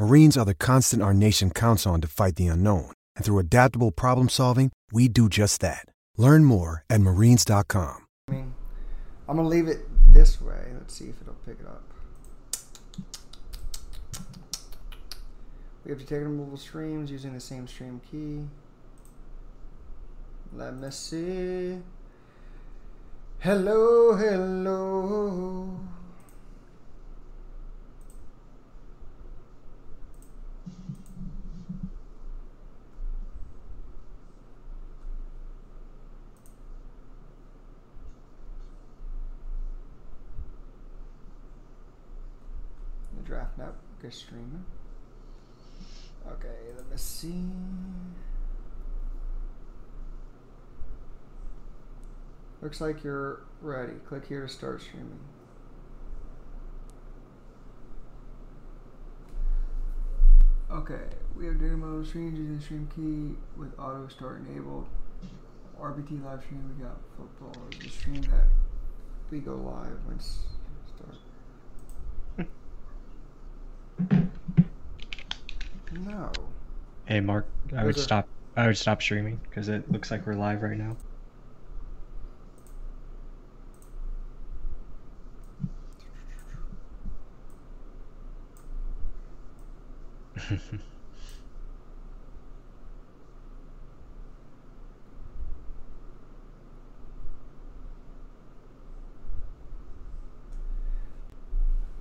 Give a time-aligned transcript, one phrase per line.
[0.00, 2.90] Marines are the constant our nation counts on to fight the unknown.
[3.16, 5.84] And through adaptable problem solving, we do just that.
[6.16, 8.06] Learn more at marines.com.
[8.28, 8.54] I mean,
[9.28, 10.72] I'm going to leave it this way.
[10.72, 11.82] Let's see if it'll pick it up.
[15.84, 18.46] We have to take streams using the same stream key.
[20.54, 21.76] Let me see.
[23.40, 25.78] Hello, hello.
[43.30, 43.74] Draft note.
[44.00, 44.64] Okay, streaming.
[46.26, 47.44] Okay, let me see.
[52.60, 53.92] Looks like you're ready.
[54.04, 55.20] Click here to start streaming.
[60.72, 60.94] Okay,
[61.36, 64.86] we have data mode streams using the stream key with auto start enabled.
[65.80, 68.48] RBT live stream, we got football the stream that
[69.30, 70.46] we go live when s-
[70.96, 71.16] start.
[75.92, 76.30] No.
[77.06, 77.46] Hey Mark,
[77.76, 78.28] I would a- stop.
[78.56, 80.96] I would stop streaming because it looks like we're live right now.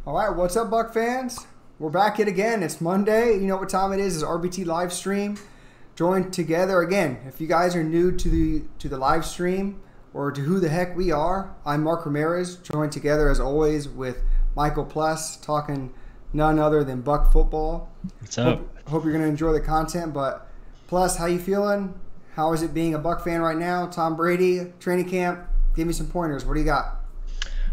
[0.06, 1.46] All right, what's up, Buck fans?
[1.80, 2.62] We're back yet again.
[2.62, 3.36] It's Monday.
[3.36, 4.16] You know what time it is?
[4.16, 5.38] It's RBT live stream.
[5.96, 7.20] Joined together again.
[7.26, 9.80] If you guys are new to the to the live stream
[10.14, 12.58] or to who the heck we are, I'm Mark Ramirez.
[12.58, 14.24] Joined together as always with
[14.58, 15.94] Michael Plus, talking
[16.34, 17.90] none other than Buck football.
[18.20, 18.58] What's up?
[18.58, 20.14] Hope, hope you're gonna enjoy the content.
[20.14, 20.50] But
[20.88, 21.98] Plus, how you feeling?
[22.36, 23.88] How is it being a Buck fan right now?
[23.88, 25.48] Tom Brady training camp.
[25.78, 26.44] Give me some pointers.
[26.44, 26.99] What do you got?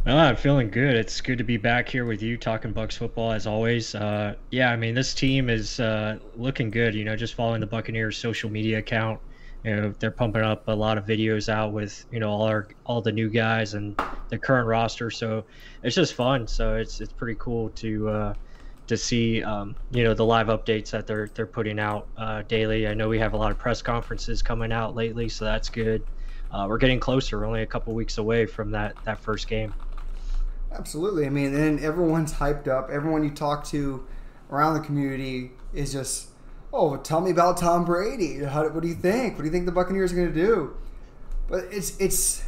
[0.06, 0.94] Well, I'm feeling good.
[0.94, 3.93] It's good to be back here with you talking Bucs football as always.
[3.93, 6.94] Uh, yeah, I mean this team is uh, looking good.
[6.94, 9.19] You know, just following the Buccaneers social media account.
[9.65, 12.69] You know, they're pumping up a lot of videos out with you know all our
[12.84, 15.11] all the new guys and the current roster.
[15.11, 15.45] So
[15.83, 16.47] it's just fun.
[16.47, 18.34] So it's it's pretty cool to uh,
[18.87, 22.87] to see um, you know the live updates that they're they're putting out uh, daily.
[22.87, 26.06] I know we have a lot of press conferences coming out lately, so that's good.
[26.53, 27.41] Uh, we're getting closer.
[27.41, 29.75] We're only a couple weeks away from that that first game.
[30.72, 31.27] Absolutely.
[31.27, 32.91] I mean, and everyone's hyped up.
[32.91, 34.06] Everyone you talk to
[34.50, 36.28] around the community is just,
[36.72, 38.44] oh, tell me about Tom Brady.
[38.44, 39.34] How, what do you think?
[39.34, 40.77] What do you think the Buccaneers are going to do?
[41.49, 42.43] But it's it's.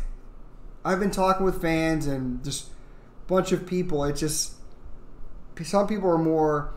[0.84, 4.04] I've been talking with fans and just a bunch of people.
[4.04, 4.54] It's just
[5.62, 6.74] some people are more.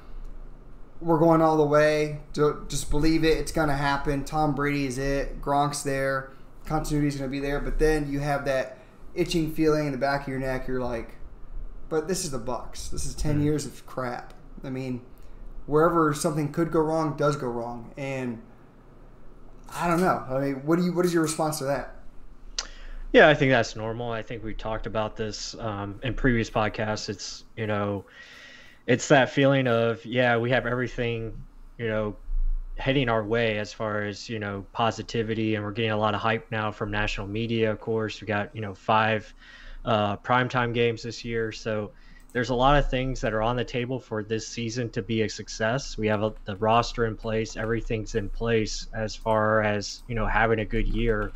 [1.00, 2.20] We're going all the way.
[2.34, 3.38] Just believe it.
[3.38, 4.24] It's going to happen.
[4.24, 5.42] Tom Brady is it.
[5.42, 6.32] Gronk's there.
[6.66, 7.60] Continuity is going to be there.
[7.60, 8.78] But then you have that
[9.16, 10.68] itching feeling in the back of your neck.
[10.68, 11.16] You're like,
[11.92, 12.90] but this is the Bucs.
[12.90, 14.34] This is ten years of crap.
[14.64, 15.02] I mean,
[15.68, 18.42] wherever something could go wrong, does go wrong, and
[19.70, 20.26] I don't know.
[20.30, 20.94] I mean, what do you?
[20.94, 21.96] What is your response to that?
[23.12, 24.10] Yeah, I think that's normal.
[24.10, 27.10] I think we talked about this um, in previous podcasts.
[27.10, 28.06] It's you know,
[28.88, 31.44] it's that feeling of yeah, we have everything
[31.78, 32.16] you know
[32.78, 36.22] heading our way as far as you know positivity, and we're getting a lot of
[36.22, 37.70] hype now from national media.
[37.70, 39.34] Of course, we got you know five
[39.86, 41.94] uh, primetime games this year, so
[42.34, 45.22] there's a lot of things that are on the table for this season to be
[45.22, 45.98] a success.
[45.98, 50.28] We have a, the roster in place, everything's in place as far as you know
[50.28, 51.34] having a good year.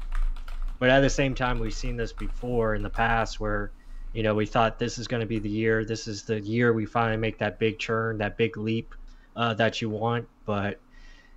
[0.80, 3.74] But at the same time, we've seen this before in the past where,
[4.14, 5.86] you know, we thought this is going to be the year.
[5.86, 8.94] This is the year we finally make that big turn, that big leap
[9.36, 10.28] uh, that you want.
[10.46, 10.82] But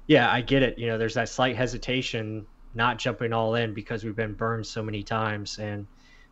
[0.07, 0.79] yeah, I get it.
[0.79, 4.83] You know, there's that slight hesitation not jumping all in because we've been burned so
[4.83, 5.59] many times.
[5.59, 5.89] And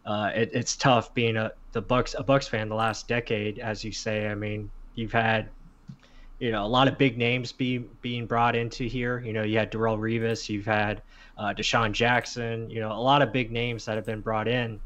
[0.07, 3.85] uh, it, it's tough being a the Bucs a Bucs fan the last decade, as
[3.85, 4.29] you say.
[4.29, 5.49] I mean, you've had
[6.39, 9.19] you know a lot of big names being being brought into here.
[9.19, 11.03] You know, you had Darrelle Revis, you've had
[11.37, 12.71] uh, DeSean Jackson.
[12.71, 14.81] You know, a lot of big names that have been brought in,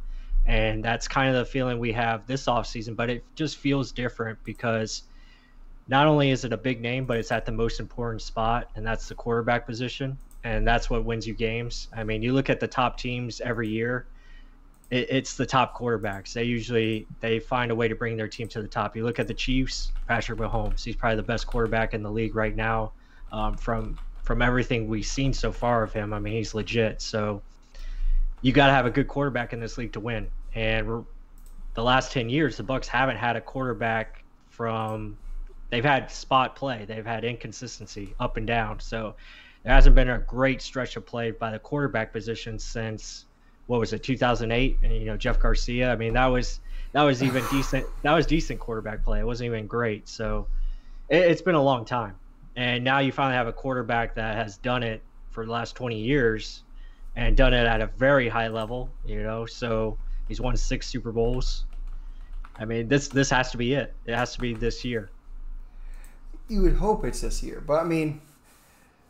[0.46, 2.96] and that's kind of the feeling we have this offseason.
[2.96, 5.02] But it just feels different because
[5.86, 8.86] not only is it a big name, but it's at the most important spot, and
[8.86, 11.88] that's the quarterback position, and that's what wins you games.
[11.94, 14.06] I mean, you look at the top teams every year
[14.90, 16.32] it, it's the top quarterbacks.
[16.32, 18.96] They usually they find a way to bring their team to the top.
[18.96, 20.84] You look at the Chiefs, Patrick Mahomes.
[20.84, 22.92] He's probably the best quarterback in the league right now.
[23.32, 27.00] Um, from from everything we've seen so far of him, I mean, he's legit.
[27.00, 27.42] So
[28.42, 30.28] you got to have a good quarterback in this league to win.
[30.54, 31.04] And
[31.74, 35.16] the last ten years, the Bucs haven't had a quarterback from.
[35.70, 36.84] They've had spot play.
[36.84, 38.80] They've had inconsistency up and down.
[38.80, 39.14] So
[39.62, 43.26] there hasn't been a great stretch of play by the quarterback position since
[43.70, 46.58] what was it 2008 and you know Jeff Garcia I mean that was
[46.90, 49.20] that was even decent that was decent quarterback play.
[49.20, 50.08] It wasn't even great.
[50.08, 50.48] So
[51.08, 52.16] it, it's been a long time.
[52.56, 55.96] And now you finally have a quarterback that has done it for the last 20
[55.96, 56.64] years
[57.14, 59.46] and done it at a very high level you know?
[59.46, 59.96] So
[60.26, 61.64] he's won six Super Bowls.
[62.56, 63.94] I mean this this has to be it.
[64.04, 65.10] It has to be this year.
[66.48, 68.20] You would hope it's this year but I mean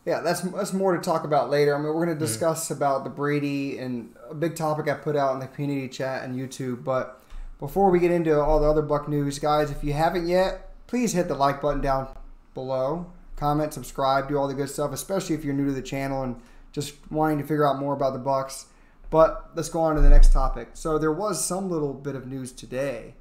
[0.07, 1.75] yeah, that's that's more to talk about later.
[1.75, 2.77] I mean, we're going to discuss mm.
[2.77, 6.35] about the Brady and a big topic I put out in the community chat and
[6.35, 6.85] YouTube.
[6.85, 7.23] But
[7.59, 11.13] before we get into all the other Buck news, guys, if you haven't yet, please
[11.13, 12.09] hit the like button down
[12.55, 16.23] below, comment, subscribe, do all the good stuff, especially if you're new to the channel
[16.23, 16.41] and
[16.73, 18.67] just wanting to figure out more about the Bucs.
[19.11, 20.71] But let's go on to the next topic.
[20.75, 23.15] So there was some little bit of news today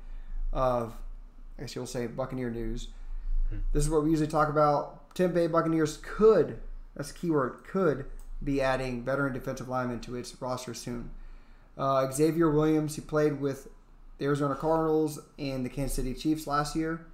[0.54, 0.94] of,
[1.58, 2.88] I guess you'll say Buccaneer news.
[3.50, 3.58] Hmm.
[3.74, 5.14] This is what we usually talk about.
[5.16, 6.60] Tampa Bay Buccaneers could
[7.00, 8.04] that's the keyword, could
[8.44, 11.12] be adding veteran defensive linemen to its roster soon.
[11.78, 13.70] Uh, Xavier Williams, he played with
[14.18, 17.06] the Arizona Cardinals and the Kansas City Chiefs last year.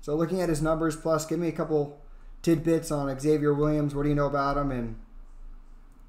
[0.00, 2.00] So looking at his numbers, plus give me a couple
[2.42, 3.96] tidbits on Xavier Williams.
[3.96, 4.94] What do you know about him, and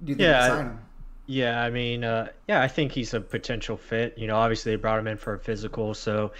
[0.03, 0.79] do you think yeah, sign him?
[1.27, 4.17] Yeah, I mean, uh, yeah, I think he's a potential fit.
[4.17, 6.33] You know, obviously they brought him in for a physical, so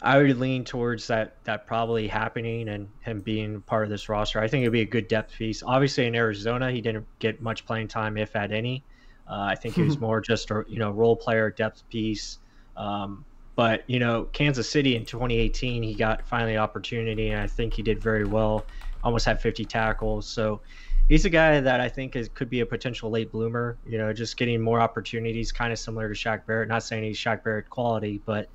[0.00, 4.40] I would lean towards that that probably happening and him being part of this roster.
[4.40, 5.62] I think it'd be a good depth piece.
[5.62, 8.86] Obviously, in Arizona, he didn't get much playing time, if at any.
[9.26, 12.38] Uh, I think he was more just a you know role player, depth piece.
[12.76, 13.26] Um,
[13.56, 17.82] but you know, Kansas City in 2018, he got finally opportunity, and I think he
[17.82, 18.68] did very well.
[19.02, 20.62] Almost had 50 tackles, so
[21.08, 23.76] he's a guy that I think is, could be a potential late bloomer.
[23.86, 26.68] You know, just getting more opportunities, kind of similar to Shaq Barrett.
[26.68, 28.48] Not saying he's Shaq Barrett quality, but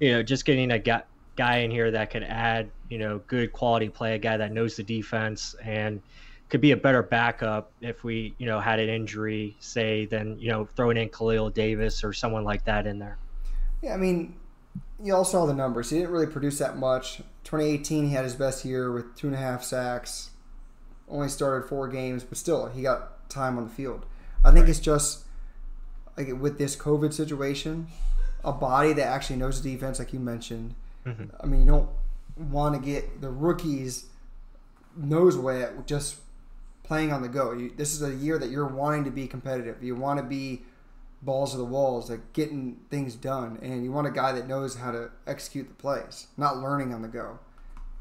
[0.00, 1.02] you know, just getting a guy,
[1.36, 4.76] guy in here that could add, you know, good quality play, a guy that knows
[4.76, 6.02] the defense and
[6.48, 10.48] could be a better backup if we, you know, had an injury, say, than, you
[10.48, 13.18] know, throwing in Khalil Davis or someone like that in there.
[13.82, 14.36] Yeah, I mean,
[15.02, 15.90] you all saw the numbers.
[15.90, 17.18] He didn't really produce that much.
[17.44, 20.30] 2018, he had his best year with two and a half sacks.
[21.08, 24.06] Only started four games, but still, he got time on the field.
[24.44, 24.70] I think right.
[24.70, 25.24] it's just
[26.16, 27.88] like with this COVID situation,
[28.44, 30.74] a body that actually knows the defense, like you mentioned.
[31.04, 31.24] Mm-hmm.
[31.40, 31.88] I mean, you don't
[32.36, 34.06] want to get the rookies
[34.96, 36.16] nose wet just
[36.82, 37.52] playing on the go.
[37.52, 39.82] You, this is a year that you're wanting to be competitive.
[39.82, 40.62] You want to be
[41.22, 44.76] balls to the walls, like getting things done, and you want a guy that knows
[44.76, 47.38] how to execute the plays, not learning on the go.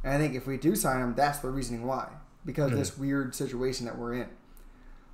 [0.04, 2.10] And I think if we do sign him, that's the reasoning why,
[2.46, 2.80] because mm-hmm.
[2.80, 4.30] this weird situation that we're in.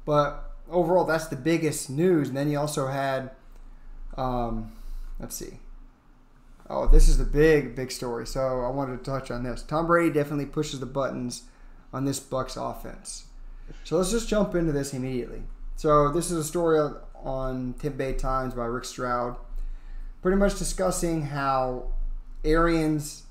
[0.06, 2.30] But overall, that's the biggest news.
[2.30, 3.32] And then you also had
[4.18, 4.74] um,
[5.22, 5.60] Let's see.
[6.68, 8.26] Oh, this is the big, big story.
[8.26, 9.62] So I wanted to touch on this.
[9.62, 11.44] Tom Brady definitely pushes the buttons
[11.94, 13.26] on this Bucs offense.
[13.84, 15.44] So let's just jump into this immediately.
[15.76, 16.80] So this is a story
[17.24, 19.36] on Tampa Bay Times by Rick Stroud,
[20.22, 21.92] pretty much discussing how
[22.44, 23.24] Arians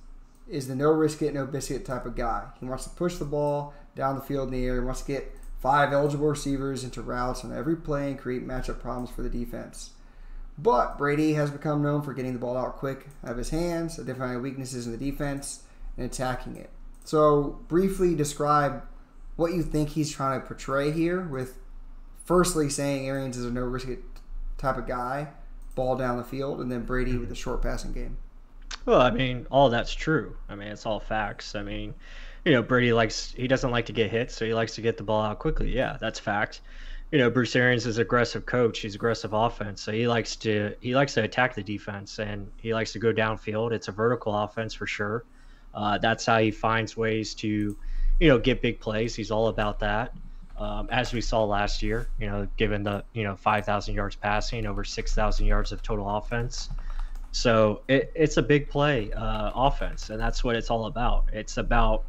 [0.49, 2.47] is the no risk it, no biscuit type of guy.
[2.61, 4.75] He wants to push the ball down the field in the air.
[4.75, 8.81] He wants to get five eligible receivers into routes on every play and create matchup
[8.81, 9.91] problems for the defense.
[10.59, 13.99] But Brady has become known for getting the ball out quick out of his hands,
[13.99, 15.63] identifying weaknesses in the defense,
[15.97, 16.71] and attacking it.
[17.05, 18.83] So, briefly describe
[19.37, 21.59] what you think he's trying to portray here with
[22.25, 23.89] firstly saying Arians is a no risk
[24.59, 25.29] type of guy,
[25.75, 27.35] ball down the field, and then Brady with a mm-hmm.
[27.35, 28.19] short passing game.
[28.85, 30.37] Well, I mean, all that's true.
[30.49, 31.55] I mean, it's all facts.
[31.55, 31.95] I mean,
[32.45, 34.97] you know, Brady likes, he doesn't like to get hit, so he likes to get
[34.97, 35.75] the ball out quickly.
[35.75, 36.63] Yeah, that's fact
[37.13, 38.81] you know Bruce Arians is aggressive coach.
[38.81, 42.73] He's aggressive offense, so he likes to he likes to attack the defense and he
[42.75, 43.73] likes to go downfield.
[43.73, 45.27] It's a vertical offense for sure.
[45.75, 47.49] Uh, that's how he finds ways to,
[48.21, 49.15] you know, get big plays.
[49.15, 50.15] He's all about that.
[50.57, 52.13] um, as we saw last year.
[52.19, 56.71] You know, given the you know 5,000 yards passing, over 6,000 yards of total offense.
[57.33, 61.31] So it, it's a big play uh, offense, and that's what it's all about.
[61.33, 62.07] It's about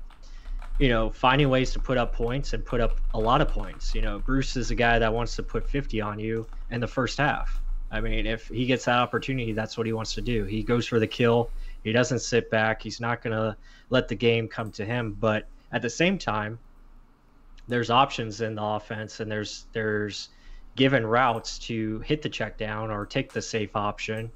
[0.82, 3.94] you know finding ways to put up points and put up a lot of points.
[3.94, 6.88] You know, Bruce is a guy that wants to put 50 on you in the
[6.88, 7.62] first half.
[7.92, 10.44] I mean, if he gets that opportunity, that's what he wants to do.
[10.46, 11.52] He goes for the kill.
[11.84, 12.82] He doesn't sit back.
[12.82, 13.56] He's not going to
[13.92, 15.16] let the game come to him.
[15.20, 16.58] But at the same time,
[17.68, 20.30] there's options in the offense, and there's there's
[20.76, 24.32] given routes to hit the check down or take the safe option.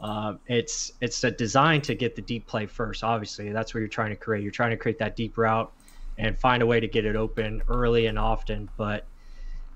[0.00, 3.04] Uh, it's it's a design to get the deep play first.
[3.04, 4.42] Obviously, that's what you're trying to create.
[4.42, 5.70] You're trying to create that deep route
[6.20, 8.68] and find a way to get it open early and often.
[8.76, 9.06] But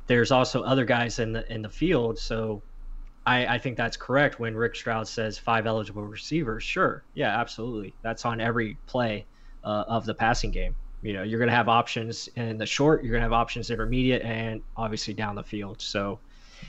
[0.06, 2.62] there's also other guys in the in the field, so
[3.26, 6.62] I, I think that's correct when Rick Stroud says five eligible receivers.
[6.62, 7.94] Sure, yeah, absolutely.
[8.02, 9.24] That's on every play
[9.64, 10.76] uh, of the passing game.
[11.00, 13.70] You know, you're going to have options in the short, you're going to have options
[13.70, 15.80] intermediate, and obviously down the field.
[15.80, 16.18] So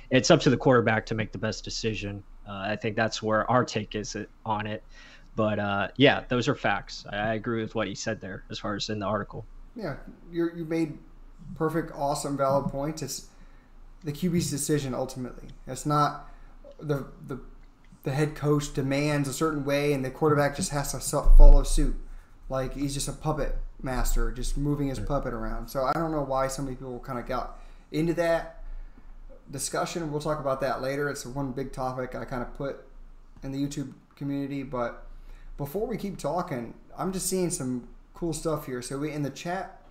[0.09, 2.23] it's up to the quarterback to make the best decision.
[2.47, 4.15] Uh, I think that's where our take is
[4.45, 4.83] on it.
[5.35, 7.05] But uh, yeah, those are facts.
[7.11, 9.45] I, I agree with what he said there as far as in the article.
[9.75, 9.95] Yeah,
[10.31, 10.97] you you made
[11.55, 13.01] perfect, awesome, valid points.
[13.01, 13.27] It's
[14.03, 15.49] the QB's decision ultimately.
[15.67, 16.29] It's not
[16.79, 17.39] the the
[18.03, 21.95] the head coach demands a certain way, and the quarterback just has to follow suit.
[22.49, 25.69] Like he's just a puppet master, just moving his puppet around.
[25.69, 27.59] So I don't know why so many people kind of got
[27.91, 28.63] into that
[29.49, 30.11] discussion.
[30.11, 31.09] We'll talk about that later.
[31.09, 32.85] It's one big topic I kind of put
[33.43, 34.63] in the YouTube community.
[34.63, 35.05] But
[35.57, 38.81] before we keep talking, I'm just seeing some cool stuff here.
[38.81, 39.81] So we in the chat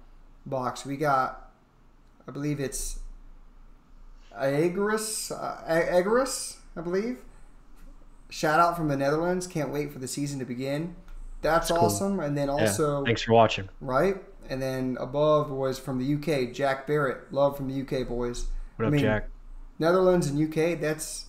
[0.47, 1.51] box we got,
[2.27, 2.99] I believe it's
[4.37, 7.19] Agarus, uh, Agarus I believe.
[8.31, 9.47] Shout out from the Netherlands.
[9.47, 10.97] Can't wait for the season to begin.
[11.41, 12.17] That's, That's awesome.
[12.17, 12.25] Cool.
[12.25, 13.69] And then also, yeah, thanks for watching.
[13.81, 14.17] Right,
[14.49, 17.33] and then above was from the UK, Jack Barrett.
[17.33, 18.47] Love from the UK boys.
[18.77, 19.29] What I up, mean, Jack?
[19.79, 20.81] Netherlands and UK.
[20.81, 21.27] That's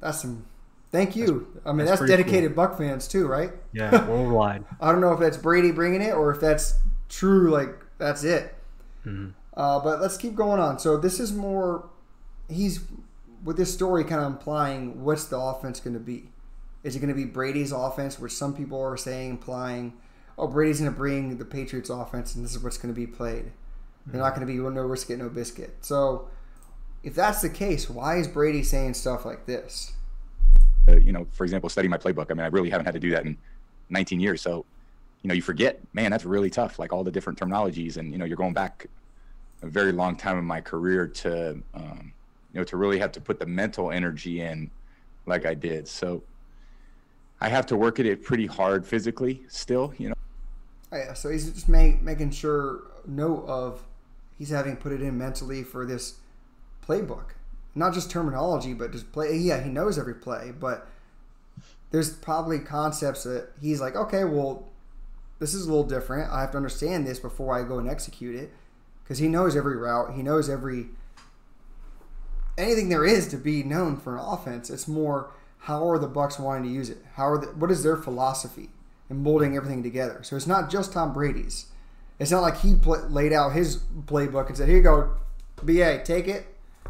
[0.00, 0.46] that's some.
[0.90, 1.48] Thank you.
[1.54, 2.66] That's, I mean, that's, that's dedicated cool.
[2.66, 3.52] Buck fans too, right?
[3.72, 4.64] Yeah, worldwide.
[4.80, 6.78] I don't know if that's Brady bringing it or if that's
[7.08, 7.50] true.
[7.50, 7.68] Like
[7.98, 8.54] that's it.
[9.04, 9.30] Mm-hmm.
[9.54, 10.78] Uh, but let's keep going on.
[10.78, 11.90] So this is more.
[12.48, 12.80] He's
[13.44, 16.30] with this story kind of implying what's the offense going to be.
[16.84, 19.94] Is it going to be Brady's offense, which some people are saying, implying,
[20.38, 23.06] oh, Brady's going to bring the Patriots offense and this is what's going to be
[23.06, 23.46] played.
[23.46, 24.12] Mm-hmm.
[24.12, 25.76] They're not going to be no risk it, no biscuit.
[25.80, 26.28] So
[27.02, 29.92] if that's the case, why is Brady saying stuff like this?
[30.88, 32.30] Uh, you know, for example, study my playbook.
[32.30, 33.36] I mean, I really haven't had to do that in
[33.90, 34.40] 19 years.
[34.40, 34.64] So,
[35.22, 36.78] you know, you forget, man, that's really tough.
[36.78, 38.86] Like all the different terminologies, and you know, you're going back
[39.62, 42.12] a very long time in my career to um,
[42.52, 44.70] you know, to really have to put the mental energy in
[45.26, 45.86] like I did.
[45.86, 46.22] So
[47.40, 50.14] I have to work at it pretty hard physically still, you know.
[50.90, 53.84] Oh, yeah, so he's just make, making sure note of
[54.38, 56.18] he's having put it in mentally for this
[56.86, 57.32] playbook.
[57.78, 59.36] Not just terminology, but just play.
[59.36, 60.88] Yeah, he knows every play, but
[61.90, 64.68] there's probably concepts that he's like, okay, well,
[65.38, 66.30] this is a little different.
[66.32, 68.52] I have to understand this before I go and execute it
[69.02, 70.14] because he knows every route.
[70.14, 70.88] He knows every
[72.58, 74.68] anything there is to be known for an offense.
[74.68, 75.30] It's more
[75.60, 76.98] how are the Bucs wanting to use it?
[77.14, 78.70] How are the, what is their philosophy
[79.08, 80.20] in molding everything together?
[80.22, 81.66] So it's not just Tom Brady's.
[82.18, 85.16] It's not like he play, laid out his playbook and said, "Here you go,
[85.62, 86.46] BA, take it.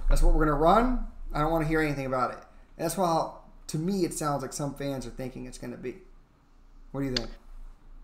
[0.09, 1.07] That's what we're gonna run.
[1.33, 2.39] I don't want to hear anything about it."
[2.79, 3.33] And that's why,
[3.69, 5.97] to me, it sounds like some fans are thinking it's going to be.
[6.93, 7.29] What do you think?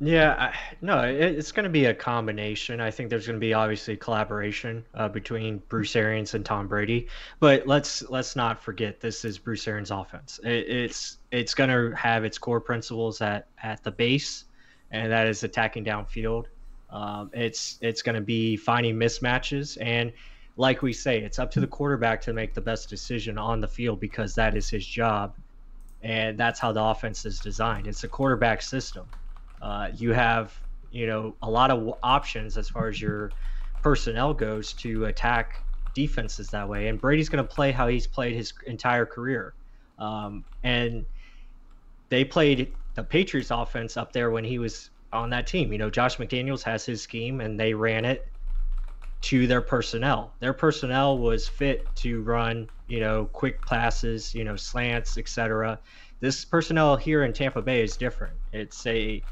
[0.01, 2.81] Yeah, I, no, it, it's going to be a combination.
[2.81, 7.07] I think there's going to be obviously collaboration uh, between Bruce Arians and Tom Brady,
[7.39, 10.41] but let's let's not forget this is Bruce Arians' offense.
[10.43, 14.45] It, it's it's going to have its core principles at at the base,
[14.91, 16.47] and that is attacking downfield.
[16.91, 20.13] Um, it's it's going to be finding mismatches, and
[20.57, 23.69] like we say, it's up to the quarterback to make the best decision on the
[23.69, 25.35] field because that is his job,
[26.03, 27.87] and that's how the offense is designed.
[27.87, 29.11] It's a quarterback system.
[29.61, 30.55] Uh, you have
[30.91, 33.35] you know a lot of options as far as your
[33.83, 36.89] personnel goes to attack defenses that way.
[36.89, 39.55] And Brady's going to play how he's played his entire career.
[39.99, 41.07] Um, and
[42.11, 45.73] they played the Patriots offense up there when he was on that team.
[45.73, 48.23] You know, Josh McDaniels has his scheme and they ran it
[49.25, 50.35] to their personnel.
[50.41, 55.79] Their personnel was fit to run, you know, quick passes, you know, slants, etc.
[56.21, 58.35] This personnel here in Tampa Bay is different.
[58.53, 59.25] It's a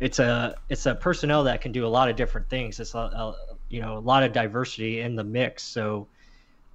[0.00, 2.80] it's a it's a personnel that can do a lot of different things.
[2.80, 3.36] It's a, a
[3.68, 5.62] you know a lot of diversity in the mix.
[5.62, 6.08] So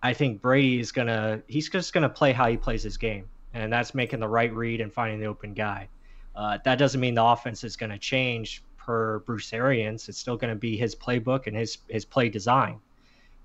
[0.02, 3.72] I think Brady is gonna he's just gonna play how he plays his game, and
[3.72, 5.90] that's making the right read and finding the open guy.
[6.36, 10.08] Uh, that doesn't mean the offense is going to change per Bruce Arians.
[10.10, 12.80] It's still going to be his playbook and his his play design.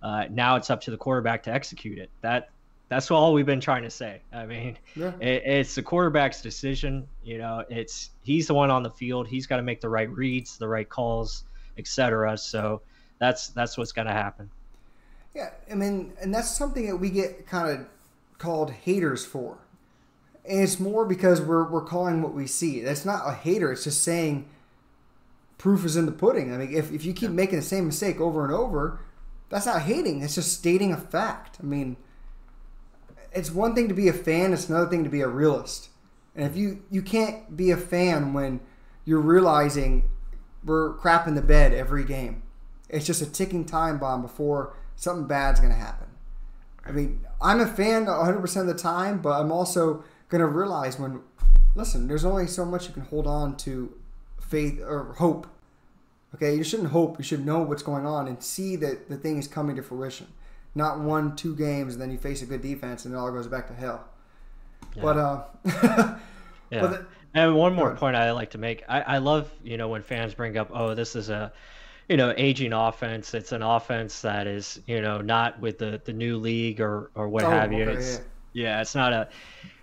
[0.02, 2.10] Uh, now it's up to the quarterback to execute it.
[2.20, 2.50] That
[2.88, 4.20] that's all we've been trying to say.
[4.32, 5.12] I mean, yeah.
[5.20, 7.06] it, it's the quarterback's decision.
[7.24, 9.28] You know, it's he's the one on the field.
[9.28, 11.44] He's got to make the right reads, the right calls,
[11.78, 12.36] etc.
[12.36, 12.82] So
[13.18, 14.50] that's that's what's going to happen.
[15.34, 17.86] Yeah, I mean, and that's something that we get kind of
[18.38, 19.58] called haters for,
[20.44, 22.80] and it's more because we're we're calling what we see.
[22.80, 23.70] That's not a hater.
[23.72, 24.48] It's just saying
[25.60, 26.54] proof is in the pudding.
[26.54, 29.00] I mean, if if you keep making the same mistake over and over,
[29.50, 30.22] that's not hating.
[30.22, 31.58] It's just stating a fact.
[31.62, 31.98] I mean,
[33.32, 34.54] it's one thing to be a fan.
[34.54, 35.90] It's another thing to be a realist.
[36.34, 38.60] And if you you can't be a fan when
[39.04, 40.08] you're realizing
[40.64, 42.42] we're crap in the bed every game.
[42.88, 46.08] It's just a ticking time bomb before something bad's going to happen.
[46.84, 50.98] I mean, I'm a fan 100% of the time, but I'm also going to realize
[50.98, 51.20] when,
[51.74, 53.94] listen, there's only so much you can hold on to
[54.50, 55.46] faith or hope.
[56.34, 57.18] Okay, you shouldn't hope.
[57.18, 60.26] You should know what's going on and see that the thing is coming to fruition.
[60.74, 63.48] Not one, two games, and then you face a good defense, and it all goes
[63.48, 64.04] back to hell.
[64.94, 65.02] Yeah.
[65.02, 65.44] But uh,
[66.70, 66.80] yeah.
[66.80, 69.88] But the, and one more point I like to make: I, I love you know
[69.88, 71.52] when fans bring up, oh, this is a
[72.08, 73.34] you know aging offense.
[73.34, 77.28] It's an offense that is you know not with the the new league or or
[77.28, 77.84] what oh, have you.
[77.84, 78.20] Okay, it's
[78.52, 78.74] yeah.
[78.76, 79.28] yeah, it's not a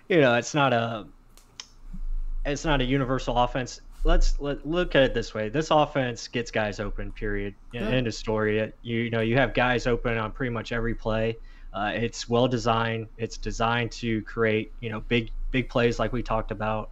[0.07, 1.05] you know it's not a
[2.45, 5.49] it's not a universal offense let's let, look at it this way.
[5.49, 7.11] This offense gets guys open.
[7.11, 7.55] Period.
[7.73, 7.81] Yeah.
[7.81, 8.73] End of story.
[8.81, 11.37] You, you know you have guys open on pretty much every play.
[11.73, 13.07] Uh, it's well designed.
[13.17, 16.91] It's designed to create you know big big plays like we talked about,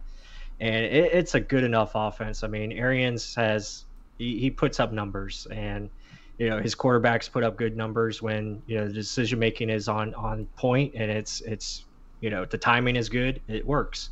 [0.60, 2.44] and it, it's a good enough offense.
[2.44, 3.84] I mean, Arians has
[4.18, 5.90] he, he puts up numbers and
[6.38, 9.88] you know his quarterbacks put up good numbers when you know the decision making is
[9.88, 11.84] on on point and it's it's
[12.20, 14.10] you know the timing is good it works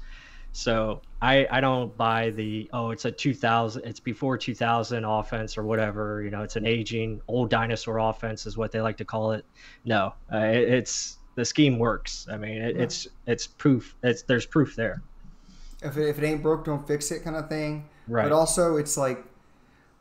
[0.55, 5.65] so I I don't buy the oh it's a 2000 it's before 2000 offense or
[5.65, 9.33] whatever you know it's an aging old dinosaur offense is what they like to call
[9.33, 9.45] it.
[9.85, 12.29] No, uh, it, it's the scheme works.
[12.31, 12.83] I mean it, yeah.
[12.83, 13.97] it's it's proof.
[14.05, 15.03] It's there's proof there.
[15.83, 17.89] If it, if it ain't broke, don't fix it, kind of thing.
[18.07, 18.23] Right.
[18.23, 19.25] But also it's like,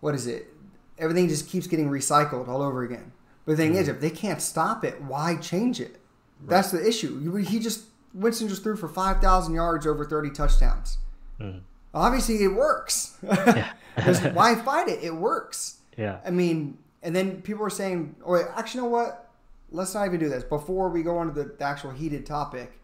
[0.02, 0.54] what is it?
[1.00, 3.12] Everything just keeps getting recycled all over again.
[3.46, 3.82] But the thing mm-hmm.
[3.82, 6.00] is, if they can't stop it, why change it?
[6.42, 6.50] Right.
[6.50, 7.38] That's the issue.
[7.38, 10.98] He just Winston just threw for 5,000 yards over 30 touchdowns.
[11.40, 11.62] Mm.
[11.94, 13.18] Obviously, it works.
[13.22, 15.04] why fight it?
[15.04, 15.78] It works.
[15.98, 16.20] Yeah.
[16.26, 19.30] I mean, and then people are saying, oh, wait, actually, you know what?
[19.72, 20.44] Let's not even do this.
[20.44, 22.80] Before we go on to the, the actual heated topic,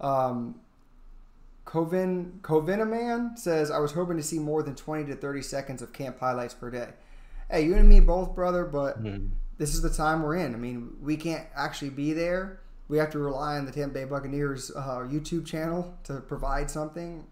[0.00, 0.56] um,
[1.64, 2.40] Covin,
[2.88, 6.18] Man says, I was hoping to see more than 20 to 30 seconds of camp
[6.18, 6.88] highlights per day.
[7.50, 9.30] Hey, you and me both, brother, but mm.
[9.58, 10.54] this is the time we're in.
[10.54, 14.04] I mean, we can't actually be there we have to rely on the Tampa Bay
[14.04, 17.24] Buccaneers uh, YouTube channel to provide something,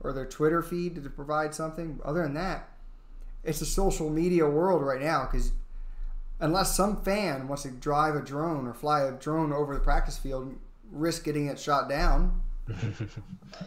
[0.00, 2.00] or their Twitter feed to provide something.
[2.02, 2.70] Other than that,
[3.44, 5.52] it's a social media world right now because
[6.40, 10.16] unless some fan wants to drive a drone or fly a drone over the practice
[10.16, 10.54] field,
[10.90, 12.40] risk getting it shot down.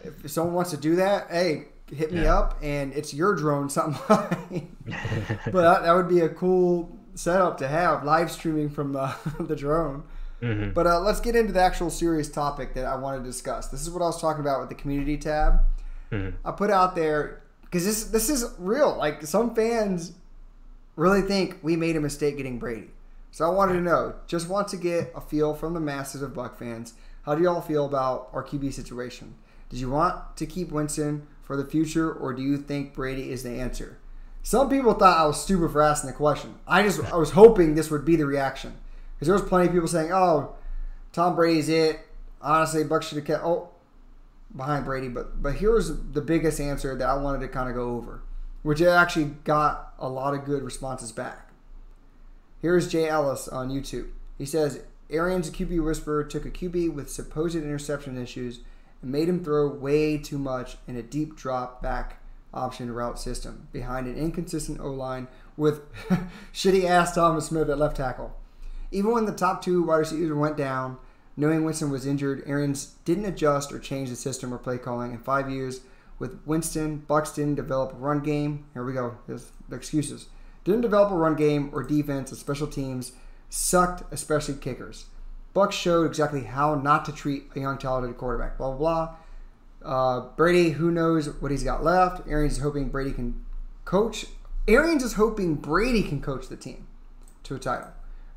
[0.04, 2.40] if someone wants to do that, hey, hit me yeah.
[2.40, 4.76] up, and it's your drone, something.
[4.88, 9.56] but that, that, would be a cool setup to have live streaming from the, the
[9.56, 10.04] drone.
[10.46, 10.70] Mm-hmm.
[10.72, 13.68] But uh, let's get into the actual serious topic that I want to discuss.
[13.70, 15.62] This is what I was talking about with the community tab.
[16.12, 16.48] Mm-hmm.
[16.48, 18.96] I put out there because this this is real.
[18.96, 20.14] Like some fans
[20.96, 22.92] really think we made a mistake getting Brady.
[23.32, 26.34] So I wanted to know, just want to get a feel from the masses of
[26.34, 26.94] Buck fans.
[27.24, 29.36] How do y'all feel about our QB situation?
[29.70, 33.44] Did you want to keep Winston for the future, or do you think Brady is
[33.44, 33.98] the answer?
[34.42, 36.56] Some people thought I was stupid for asking the question.
[36.68, 38.78] I just I was hoping this would be the reaction.
[39.16, 40.56] Because there was plenty of people saying, "Oh,
[41.14, 42.00] Tom Brady's it."
[42.42, 43.70] Honestly, Buck should have kept oh
[44.56, 47.96] behind Brady, but but here's the biggest answer that I wanted to kind of go
[47.96, 48.22] over,
[48.64, 51.50] which actually got a lot of good responses back.
[52.62, 54.10] Here's Jay Ellis on YouTube.
[54.38, 58.60] He says Arians, QB whisperer, took a QB with supposed interception issues
[59.02, 62.22] and made him throw way too much in a deep drop back
[62.54, 65.82] option route system behind an inconsistent O line with
[66.54, 68.36] shitty ass Thomas Smith at left tackle.
[68.96, 70.98] Even when the top two wide receivers went down,
[71.36, 75.12] knowing Winston was injured, Arians didn't adjust or change the system or play calling.
[75.12, 75.82] In five years
[76.18, 78.64] with Winston, Bucs didn't develop a run game.
[78.72, 79.18] Here we go.
[79.28, 80.28] Here's the excuses.
[80.64, 83.12] Didn't develop a run game or defense or special teams.
[83.50, 85.08] Sucked, especially kickers.
[85.54, 88.58] Bucs showed exactly how not to treat a young talented quarterback.
[88.58, 89.16] Blah blah blah.
[89.84, 92.26] Uh, Brady, who knows what he's got left?
[92.30, 93.44] Arians is hoping Brady can
[93.84, 94.28] coach.
[94.70, 96.88] Arians is hoping Brady can coach the team
[97.44, 97.90] to a title.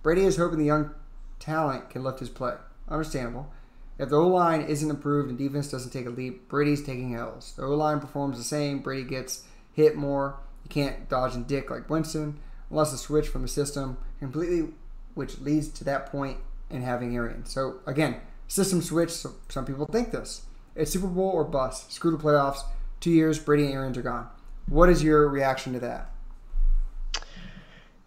[0.09, 0.95] Brady is hoping the young
[1.39, 2.55] talent can lift his play.
[2.89, 3.53] Understandable.
[3.99, 7.53] If the O line isn't improved and defense doesn't take a leap, Brady's taking L's.
[7.55, 8.79] The O line performs the same.
[8.79, 9.45] Brady gets
[9.75, 10.41] hit more.
[10.65, 12.39] You can't dodge and dick like Winston
[12.71, 14.73] unless a switch from the system completely
[15.13, 16.39] which leads to that point
[16.71, 17.53] in having Arians.
[17.53, 18.17] So again,
[18.47, 19.11] system switch.
[19.11, 20.47] So some people think this.
[20.75, 21.93] It's Super Bowl or bust.
[21.93, 22.63] Screw the playoffs.
[23.01, 24.29] Two years, Brady and Arians are gone.
[24.69, 26.11] What is your reaction to that?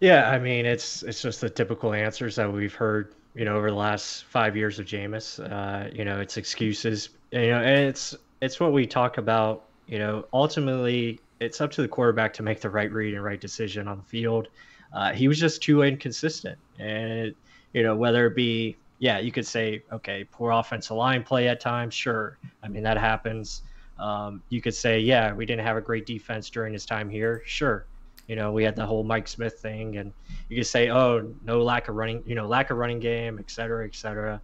[0.02, 3.70] Yeah, I mean it's it's just the typical answers that we've heard, you know, over
[3.70, 5.38] the last five years of Jameis.
[5.40, 9.66] Uh, you know, it's excuses, you know, and it's it's what we talk about.
[9.86, 13.40] You know, ultimately, it's up to the quarterback to make the right read and right
[13.40, 14.48] decision on the field.
[14.92, 17.34] Uh, he was just too inconsistent, and
[17.72, 21.60] you know, whether it be yeah, you could say okay, poor offensive line play at
[21.60, 21.94] times.
[21.94, 23.62] Sure, I mean that happens.
[24.00, 27.42] Um, you could say yeah, we didn't have a great defense during his time here.
[27.46, 27.86] Sure,
[28.26, 30.12] you know, we had the whole Mike Smith thing, and
[30.48, 33.50] you could say, oh, no lack of running, you know, lack of running game, et
[33.50, 34.40] cetera, et cetera.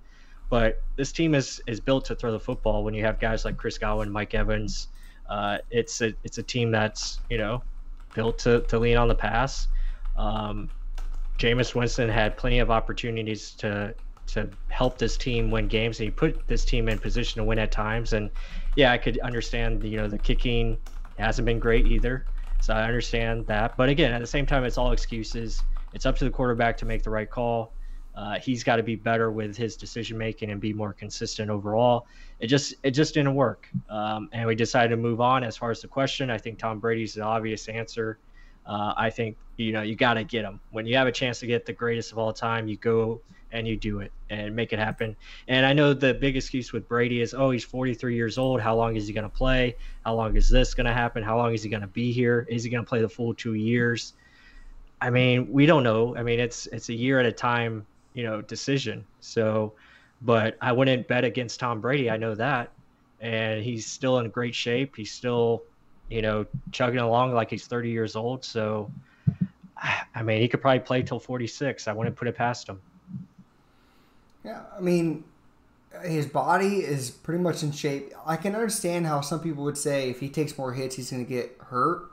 [0.51, 2.85] But this team is is built to throw the football.
[2.85, 4.89] When you have guys like Chris Godwin, Mike Evans,
[5.29, 7.63] uh, it's a it's a team that's you know
[8.15, 9.69] built to, to lean on the pass.
[10.17, 10.71] Um,
[11.39, 13.95] Jameis Winston had plenty of opportunities to
[14.29, 17.59] to help this team win games, and he put this team in position to win
[17.59, 18.13] at times.
[18.13, 18.31] And
[18.75, 20.79] yeah, I could understand you know the kicking
[21.19, 22.27] hasn't been great either.
[22.61, 23.77] So I understand that.
[23.77, 25.63] But again, at the same time, it's all excuses.
[25.93, 27.73] It's up to the quarterback to make the right call.
[28.15, 32.07] Uh, he's got to be better with his decision making and be more consistent overall.
[32.41, 35.45] It just it just didn't work, um, and we decided to move on.
[35.45, 38.19] As far as the question, I think Tom Brady's the obvious answer.
[38.69, 41.41] Uh, I think you know you got to get them when you have a chance
[41.41, 42.69] to get the greatest of all time.
[42.69, 43.21] You go
[43.53, 45.17] and you do it and make it happen.
[45.47, 48.61] And I know the big excuse with Brady is, oh, he's 43 years old.
[48.61, 49.77] How long is he going to play?
[50.05, 51.23] How long is this going to happen?
[51.23, 52.47] How long is he going to be here?
[52.49, 54.13] Is he going to play the full two years?
[55.01, 56.17] I mean, we don't know.
[56.17, 59.07] I mean, it's it's a year at a time, you know, decision.
[59.21, 59.75] So,
[60.23, 62.11] but I wouldn't bet against Tom Brady.
[62.11, 62.73] I know that,
[63.21, 64.97] and he's still in great shape.
[64.97, 65.63] He's still,
[66.11, 68.45] you know, chugging along like he's 30 years old.
[68.45, 68.91] So,
[70.15, 71.87] I mean, he could probably play till 46.
[71.87, 72.81] I wouldn't put it past him.
[74.45, 75.25] Yeah, I mean,
[76.05, 78.13] his body is pretty much in shape.
[78.27, 81.25] I can understand how some people would say if he takes more hits, he's going
[81.25, 82.11] to get hurt.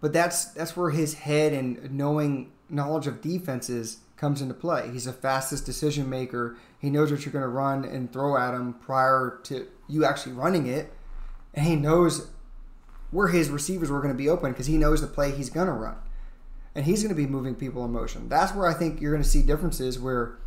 [0.00, 4.90] But that's that's where his head and knowing knowledge of defenses comes into play.
[4.92, 6.56] He's the fastest decision maker.
[6.78, 10.32] He knows what you're going to run and throw at him prior to you actually
[10.32, 10.92] running it,
[11.54, 12.28] and he knows
[13.10, 15.66] where his receivers were going to be open because he knows the play he's going
[15.66, 15.96] to run,
[16.74, 18.28] and he's going to be moving people in motion.
[18.28, 20.38] That's where I think you're going to see differences where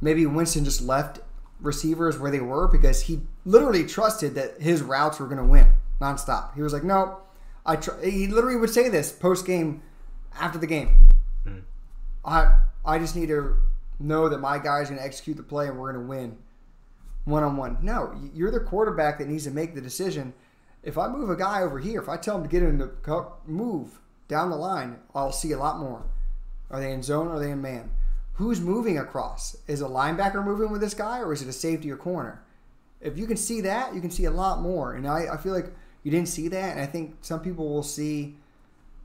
[0.00, 1.20] maybe Winston just left
[1.60, 5.66] receivers where they were because he literally trusted that his routes were going to win
[6.00, 6.54] nonstop.
[6.54, 7.20] He was like, "No,
[7.66, 8.00] I." Tr-.
[8.02, 9.82] He literally would say this post game,
[10.38, 10.94] after the game.
[11.46, 11.62] Mm.
[12.24, 13.56] I I just need to
[13.98, 16.38] know that my guy's going to execute the play and we're going to win
[17.24, 17.78] one on one.
[17.82, 20.32] No, you're the quarterback that needs to make the decision.
[20.82, 22.90] If I move a guy over here, if I tell him to get in the
[23.46, 26.06] move down the line, I'll see a lot more.
[26.70, 27.28] Are they in zone?
[27.28, 27.90] Are they in man?
[28.40, 29.54] who's moving across?
[29.66, 32.42] Is a linebacker moving with this guy, or is it a safety or corner?
[33.00, 34.94] If you can see that, you can see a lot more.
[34.94, 35.66] And I, I feel like
[36.02, 38.36] you didn't see that, and I think some people will see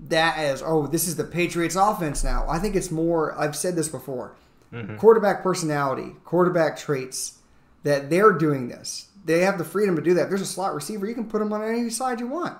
[0.07, 2.45] that as, oh, this is the Patriots offense now.
[2.47, 4.35] I think it's more, I've said this before
[4.71, 4.95] mm-hmm.
[4.95, 7.39] quarterback personality, quarterback traits,
[7.83, 9.09] that they're doing this.
[9.25, 10.23] They have the freedom to do that.
[10.23, 12.57] If there's a slot receiver, you can put them on any side you want.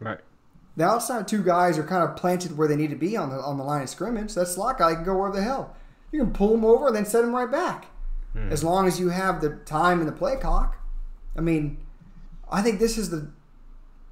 [0.00, 0.18] Right.
[0.76, 3.36] The outside two guys are kind of planted where they need to be on the
[3.36, 4.34] on the line of scrimmage.
[4.34, 5.76] That slot guy can go where the hell.
[6.12, 7.86] You can pull him over and then set him right back.
[8.32, 8.52] Hmm.
[8.52, 10.76] As long as you have the time and the play clock.
[11.36, 11.78] I mean,
[12.50, 13.30] I think this is the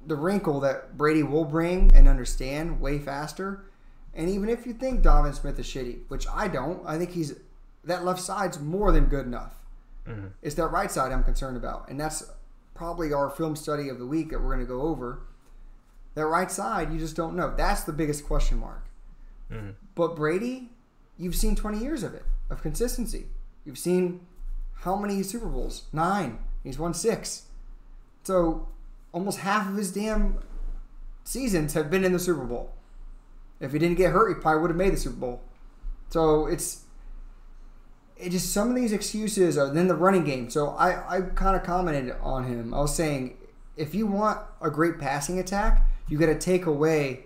[0.05, 3.65] the wrinkle that Brady will bring and understand way faster.
[4.13, 7.35] And even if you think Donovan Smith is shitty, which I don't, I think he's
[7.83, 9.53] that left side's more than good enough.
[10.07, 10.27] Mm-hmm.
[10.41, 12.23] It's that right side I'm concerned about, and that's
[12.73, 15.23] probably our film study of the week that we're going to go over.
[16.15, 17.53] That right side, you just don't know.
[17.55, 18.87] That's the biggest question mark.
[19.51, 19.71] Mm-hmm.
[19.95, 20.71] But Brady,
[21.17, 23.27] you've seen 20 years of it, of consistency.
[23.65, 24.25] You've seen
[24.81, 25.83] how many Super Bowls?
[25.91, 26.39] Nine.
[26.63, 27.43] He's won six.
[28.23, 28.67] So
[29.11, 30.39] almost half of his damn
[31.23, 32.73] seasons have been in the Super Bowl.
[33.59, 35.41] If he didn't get hurt, he probably would have made the Super Bowl.
[36.09, 36.83] So it's
[38.19, 40.49] it just some of these excuses are then the running game.
[40.49, 42.73] So I, I kind of commented on him.
[42.73, 43.37] I was saying
[43.75, 47.25] if you want a great passing attack, you got to take away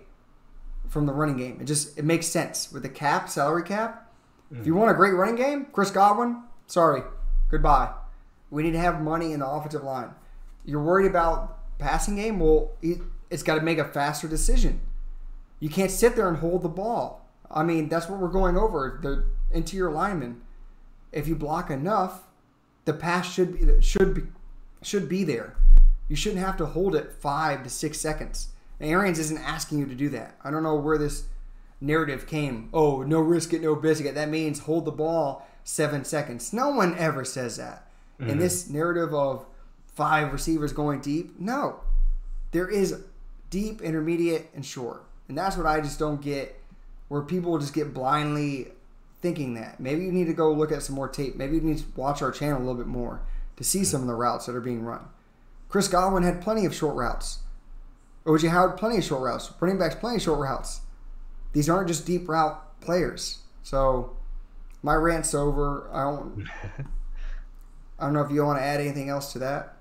[0.88, 1.58] from the running game.
[1.60, 4.10] It just it makes sense with the cap, salary cap.
[4.52, 4.60] Mm.
[4.60, 7.02] If you want a great running game, Chris Godwin, sorry,
[7.50, 7.92] goodbye.
[8.50, 10.10] We need to have money in the offensive line.
[10.64, 12.38] You're worried about passing game?
[12.38, 13.00] Well, it,
[13.30, 14.80] it's got to make a faster decision.
[15.60, 17.28] You can't sit there and hold the ball.
[17.50, 18.98] I mean, that's what we're going over.
[19.02, 19.24] The
[19.54, 20.40] interior lineman.
[21.12, 22.22] If you block enough,
[22.84, 24.22] the pass should be should be
[24.82, 25.56] should be there.
[26.08, 28.48] You shouldn't have to hold it five to six seconds.
[28.80, 30.36] And Arians isn't asking you to do that.
[30.42, 31.24] I don't know where this
[31.80, 32.68] narrative came.
[32.72, 34.14] Oh, no risk it, no biscuit.
[34.14, 36.52] That means hold the ball seven seconds.
[36.52, 37.88] No one ever says that.
[38.20, 38.30] Mm-hmm.
[38.30, 39.46] And this narrative of
[39.86, 41.80] five receivers going deep, no.
[42.50, 43.04] There is
[43.50, 45.04] deep, intermediate, and short.
[45.28, 46.58] And that's what I just don't get
[47.08, 48.68] where people just get blindly
[49.22, 49.80] thinking that.
[49.80, 51.36] Maybe you need to go look at some more tape.
[51.36, 53.22] Maybe you need to watch our channel a little bit more
[53.56, 55.08] to see some of the routes that are being run.
[55.68, 57.38] Chris Godwin had plenty of short routes.
[58.26, 59.50] OJ Howard, plenty of short routes.
[59.58, 60.80] Running backs, plenty of short routes.
[61.52, 63.38] These aren't just deep route players.
[63.62, 64.16] So
[64.82, 65.88] my rant's over.
[65.92, 66.48] I don't.
[67.98, 69.76] I don't know if you want to add anything else to that.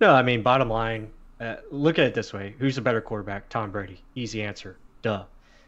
[0.00, 3.48] No, I mean, bottom line, uh, look at it this way: Who's the better quarterback?
[3.48, 4.02] Tom Brady.
[4.14, 4.76] Easy answer.
[5.02, 5.24] Duh.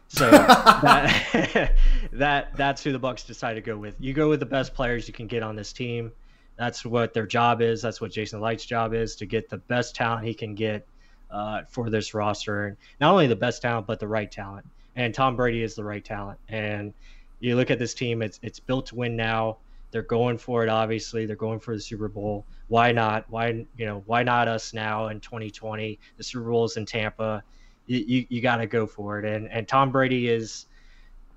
[0.07, 1.73] So that,
[2.13, 3.95] that that's who the Bucs decide to go with.
[3.99, 6.11] You go with the best players you can get on this team.
[6.57, 7.81] That's what their job is.
[7.81, 10.87] That's what Jason Licht's job is to get the best talent he can get
[11.29, 14.65] uh, for this roster, and not only the best talent but the right talent.
[14.95, 16.39] And Tom Brady is the right talent.
[16.47, 16.93] And
[17.39, 19.57] you look at this team; it's it's built to win now.
[19.91, 20.69] They're going for it.
[20.69, 22.45] Obviously, they're going for the Super Bowl.
[22.67, 23.25] Why not?
[23.29, 25.99] Why you know why not us now in 2020?
[26.17, 27.43] The Super Bowl is in Tampa.
[27.87, 29.25] You you, you got to go for it.
[29.25, 30.65] And and Tom Brady is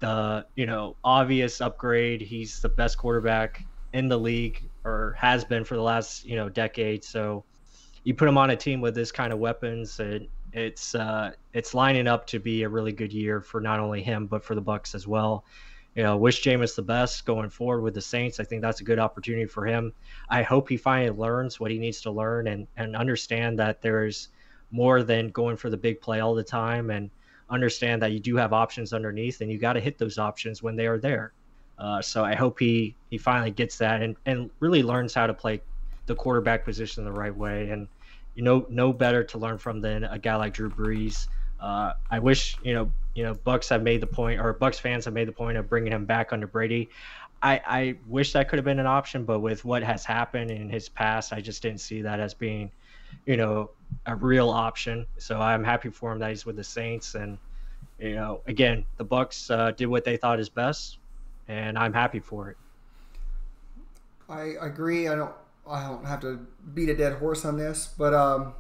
[0.01, 2.21] the you know obvious upgrade.
[2.21, 6.49] He's the best quarterback in the league or has been for the last you know
[6.49, 7.05] decade.
[7.05, 7.45] So
[8.05, 11.75] you put him on a team with this kind of weapons, and it's uh, it's
[11.75, 14.63] lining up to be a really good year for not only him but for the
[14.63, 15.45] Bucs as well.
[15.95, 18.39] You know, wish Jameis the best going forward with the Saints.
[18.39, 19.93] I think that's a good opportunity for him.
[20.29, 24.29] I hope he finally learns what he needs to learn and and understand that there's
[24.71, 27.11] more than going for the big play all the time and
[27.51, 30.77] understand that you do have options underneath and you got to hit those options when
[30.77, 31.33] they are there.
[31.79, 35.35] Uh, so I hope he he finally gets that and and really learns how to
[35.35, 35.63] play
[36.07, 37.71] the quarterback position the right way.
[37.71, 37.87] And
[38.35, 41.29] you know, no better to learn from than a guy like Drew Brees.
[41.61, 45.05] Uh, I wish you know you know Bucs have made the point or Bucs fans
[45.05, 46.89] have made the point of bringing him back under Brady.
[47.43, 50.69] I, I wish that could have been an option, but with what has happened in
[50.69, 52.71] his past, I just didn't see that as being,
[53.27, 53.71] you know,
[54.07, 55.07] a real option.
[55.19, 57.39] So I'm happy for him that he's with the Saints, and
[57.99, 60.99] you know, again, the Bucs uh, did what they thought is best
[61.49, 62.57] and I'm happy for it.
[64.29, 65.09] I agree.
[65.09, 65.33] I don't.
[65.67, 68.55] I don't have to beat a dead horse on this, but um,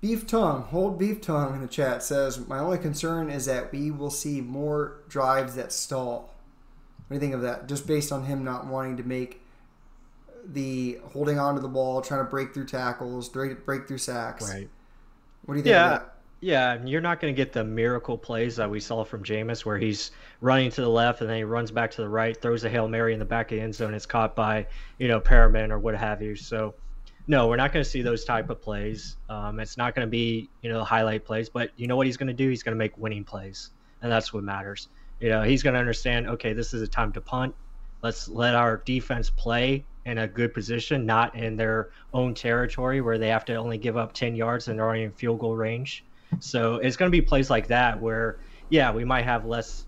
[0.00, 3.92] Beef Tongue, hold Beef Tongue in the chat says, My only concern is that we
[3.92, 6.34] will see more drives that stall.
[7.06, 7.68] What do you think of that?
[7.68, 9.40] Just based on him not wanting to make
[10.52, 14.48] the holding on to the ball, trying to break through tackles, break, through sacks.
[14.48, 14.68] Right.
[15.44, 16.00] What do you think yeah,
[16.40, 19.78] yeah, you're not going to get the miracle plays that we saw from Jameis, where
[19.78, 22.68] he's running to the left and then he runs back to the right, throws a
[22.68, 24.66] hail mary in the back of the end zone, it's caught by
[24.98, 26.36] you know Perriman or what have you.
[26.36, 26.74] So,
[27.26, 29.16] no, we're not going to see those type of plays.
[29.28, 32.16] Um, it's not going to be you know highlight plays, but you know what he's
[32.16, 32.48] going to do?
[32.50, 33.70] He's going to make winning plays,
[34.02, 34.88] and that's what matters.
[35.20, 36.28] You know, he's going to understand.
[36.28, 37.54] Okay, this is a time to punt.
[38.02, 43.18] Let's let our defense play in a good position, not in their own territory where
[43.18, 46.04] they have to only give up 10 yards and they're already in field goal range.
[46.38, 48.38] So it's going to be plays like that where,
[48.70, 49.84] yeah, we might have less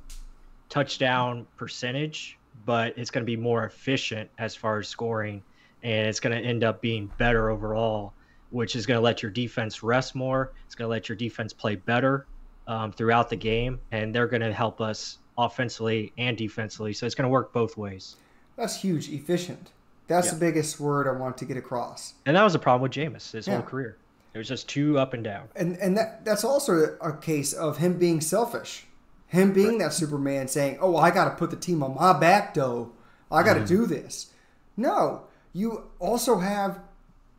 [0.69, 5.43] touchdown percentage, but it's going to be more efficient as far as scoring,
[5.83, 8.13] and it's going to end up being better overall,
[8.51, 10.53] which is going to let your defense rest more.
[10.67, 12.27] It's going to let your defense play better
[12.67, 16.93] um, throughout the game, and they're going to help us offensively and defensively.
[16.93, 18.17] So it's going to work both ways.
[18.57, 19.71] That's huge, efficient.
[20.09, 20.35] That's yeah.
[20.35, 22.15] the biggest word I want to get across.
[22.27, 23.55] And that was a problem with Jameis his yeah.
[23.55, 23.99] whole career.
[24.35, 25.49] It was just too up and down.
[25.55, 28.87] And and that that's also a case of him being selfish.
[29.27, 29.81] Him being right.
[29.81, 32.93] that Superman saying, "Oh, I got to put the team on my back, though.
[33.31, 33.69] I got to mm.
[33.69, 34.33] do this."
[34.77, 36.81] No, you also have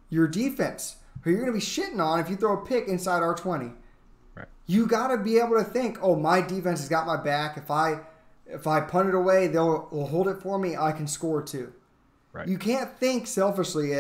[0.10, 3.24] your defense, who you're going to be shitting on if you throw a pick inside
[3.24, 3.72] our twenty.
[4.36, 4.48] Right.
[4.68, 7.58] You got to be able to think, "Oh, my defense has got my back.
[7.58, 8.02] If I
[8.46, 10.76] if I punt it away, they'll, they'll hold it for me.
[10.76, 11.74] I can score too."
[12.34, 12.48] Right.
[12.48, 13.94] You can't think selfishly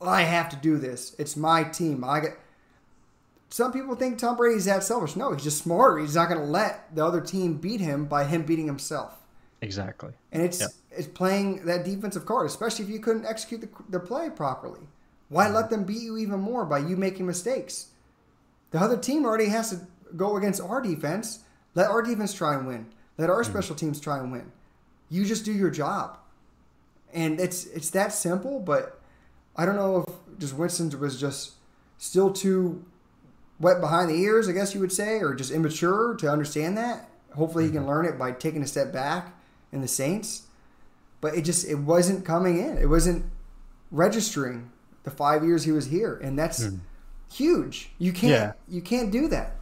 [0.00, 1.14] I have to do this.
[1.18, 2.04] It's my team.
[2.04, 2.38] I get.
[3.50, 5.16] Some people think Tom Brady's that selfish.
[5.16, 5.98] No, he's just smarter.
[5.98, 9.18] He's not going to let the other team beat him by him beating himself.
[9.60, 10.12] Exactly.
[10.32, 10.70] And it's yep.
[10.90, 14.80] it's playing that defensive card, especially if you couldn't execute the, the play properly.
[15.28, 15.54] Why mm-hmm.
[15.54, 17.88] let them beat you even more by you making mistakes?
[18.70, 19.80] The other team already has to
[20.16, 21.40] go against our defense.
[21.74, 22.86] Let our defense try and win.
[23.18, 23.52] Let our mm-hmm.
[23.52, 24.50] special teams try and win.
[25.10, 26.18] You just do your job.
[27.12, 29.00] And it's it's that simple, but
[29.56, 31.52] I don't know if just Winston was just
[31.98, 32.84] still too
[33.58, 37.08] wet behind the ears, I guess you would say, or just immature to understand that.
[37.34, 39.34] Hopefully, he can learn it by taking a step back
[39.72, 40.46] in the Saints.
[41.20, 42.78] But it just it wasn't coming in.
[42.78, 43.26] It wasn't
[43.90, 44.70] registering
[45.02, 46.80] the five years he was here, and that's mm.
[47.32, 47.90] huge.
[47.98, 48.52] You can't yeah.
[48.68, 49.56] you can't do that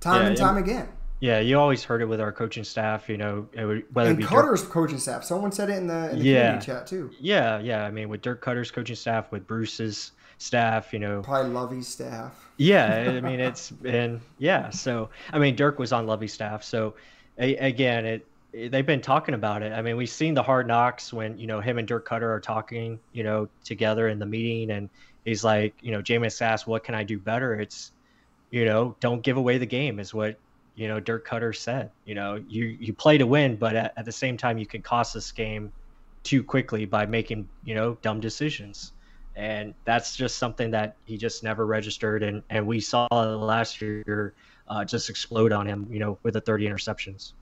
[0.00, 0.88] time yeah, and time again.
[1.22, 3.08] Yeah, you always heard it with our coaching staff.
[3.08, 5.22] You know, would, whether and it be Koetter's Dirk, coaching staff.
[5.22, 7.12] Someone said it in the, in the yeah, community chat too.
[7.20, 7.84] Yeah, yeah.
[7.84, 12.50] I mean, with Dirk Koetter's coaching staff, with Bruce's staff, you know, probably Lovie's staff.
[12.56, 14.70] Yeah, I mean, it's been yeah.
[14.70, 16.64] So I mean, Dirk was on Lovie's staff.
[16.64, 16.94] So
[17.38, 19.72] a, again, it, it they've been talking about it.
[19.72, 22.40] I mean, we've seen the hard knocks when you know him and Dirk Koetter are
[22.40, 24.90] talking, you know, together in the meeting, and
[25.24, 27.92] he's like, you know, Jameis asked, "What can I do better?" It's,
[28.50, 30.36] you know, don't give away the game, is what
[30.74, 31.90] you know Dirk Koetter said.
[32.04, 34.82] You know, you you play to win, but at, at the same time, you can
[34.82, 35.72] cost this game
[36.22, 38.92] too quickly by making you know dumb decisions,
[39.36, 44.34] and that's just something that he just never registered, and and we saw last year
[44.68, 45.86] uh, just explode on him.
[45.90, 47.32] You know, with the 30 interceptions.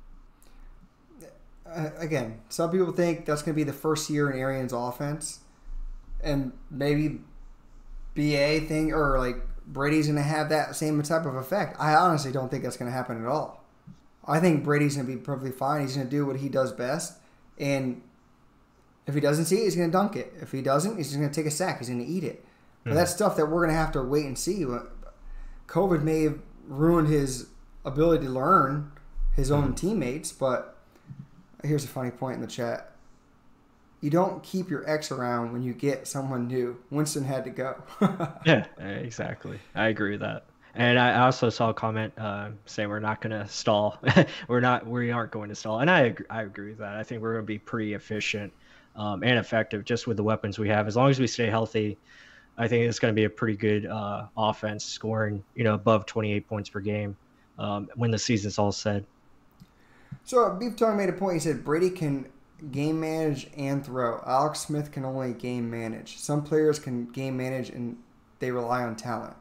[1.67, 5.41] Uh, again, some people think that's going to be the first year in Arians' offense,
[6.21, 7.21] and maybe
[8.15, 9.37] BA thing or like
[9.73, 11.77] Brady's going to have that same type of effect.
[11.79, 13.65] I honestly don't think that's going to happen at all.
[14.27, 15.83] I think Brady's going to be perfectly fine.
[15.83, 17.15] He's going to do what he does best,
[17.59, 18.03] and
[19.07, 20.33] if he doesn't see it, he's going to dunk it.
[20.41, 21.79] If he doesn't, he's just going to take a sack.
[21.79, 22.45] He's going to eat it.
[22.85, 22.99] But mm-hmm.
[22.99, 24.65] that's stuff that we're going to have to wait and see.
[25.67, 27.49] COVID may have ruined his
[27.85, 28.93] ability to learn
[29.35, 29.75] his own mm-hmm.
[29.75, 30.77] teammates, but
[31.65, 32.90] here's a funny point in the chat
[34.01, 36.79] you don't keep your ex around when you get someone new.
[36.91, 37.83] Winston had to go.
[38.47, 39.59] yeah, exactly.
[39.75, 40.45] I agree with that.
[40.75, 43.99] And I also saw a comment uh, saying we're not going to stall.
[44.49, 44.87] we're not.
[44.87, 45.81] We aren't going to stall.
[45.81, 46.97] And I agree, I agree with that.
[46.97, 48.53] I think we're going to be pretty efficient
[48.97, 50.87] um, and effective just with the weapons we have.
[50.87, 51.99] As long as we stay healthy,
[52.57, 56.07] I think it's going to be a pretty good uh, offense, scoring you know above
[56.07, 57.17] 28 points per game
[57.59, 59.05] um, when the season's all said.
[60.25, 61.35] So Beef Tongue made a point.
[61.35, 62.27] He said Brady can
[62.71, 64.23] game manage and throw.
[64.27, 66.19] Alex Smith can only game manage.
[66.19, 67.97] Some players can game manage and
[68.39, 69.35] they rely on talent.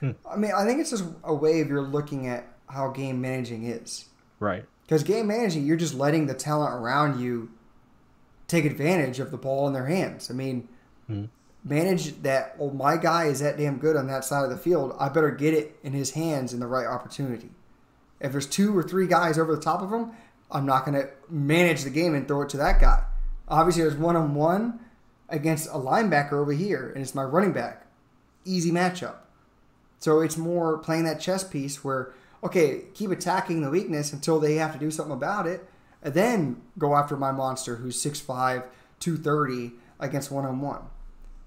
[0.00, 0.12] Hmm.
[0.30, 3.64] I mean, I think it's just a way of you're looking at how game managing
[3.64, 4.06] is.
[4.40, 4.64] Right.
[4.82, 7.50] Because game managing, you're just letting the talent around you
[8.46, 10.30] take advantage of the ball in their hands.
[10.30, 10.68] I mean,
[11.06, 11.24] hmm.
[11.64, 12.58] manage that.
[12.58, 14.94] Well, my guy is that damn good on that side of the field.
[14.98, 17.50] I better get it in his hands in the right opportunity.
[18.20, 20.12] If there's two or three guys over the top of him,
[20.50, 23.04] I'm not going to manage the game and throw it to that guy.
[23.48, 24.80] Obviously, there's one on one
[25.28, 27.86] against a linebacker over here, and it's my running back.
[28.44, 29.16] Easy matchup.
[29.98, 32.12] So it's more playing that chess piece where,
[32.44, 35.68] okay, keep attacking the weakness until they have to do something about it,
[36.02, 38.64] and then go after my monster who's 6'5,
[39.00, 40.82] 230 against one on one.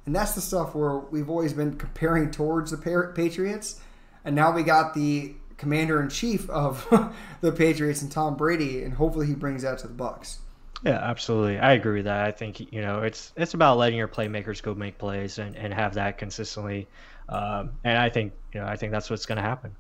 [0.05, 3.79] And that's the stuff where we've always been comparing towards the Patriots.
[4.25, 6.87] And now we got the commander in chief of
[7.41, 10.37] the Patriots and Tom Brady, and hopefully he brings that to the Bucs.
[10.83, 11.59] Yeah, absolutely.
[11.59, 12.25] I agree with that.
[12.25, 15.73] I think you know it's it's about letting your playmakers go make plays and, and
[15.73, 16.87] have that consistently,
[17.27, 19.75] um, and I think you know I think that's what's going to happen.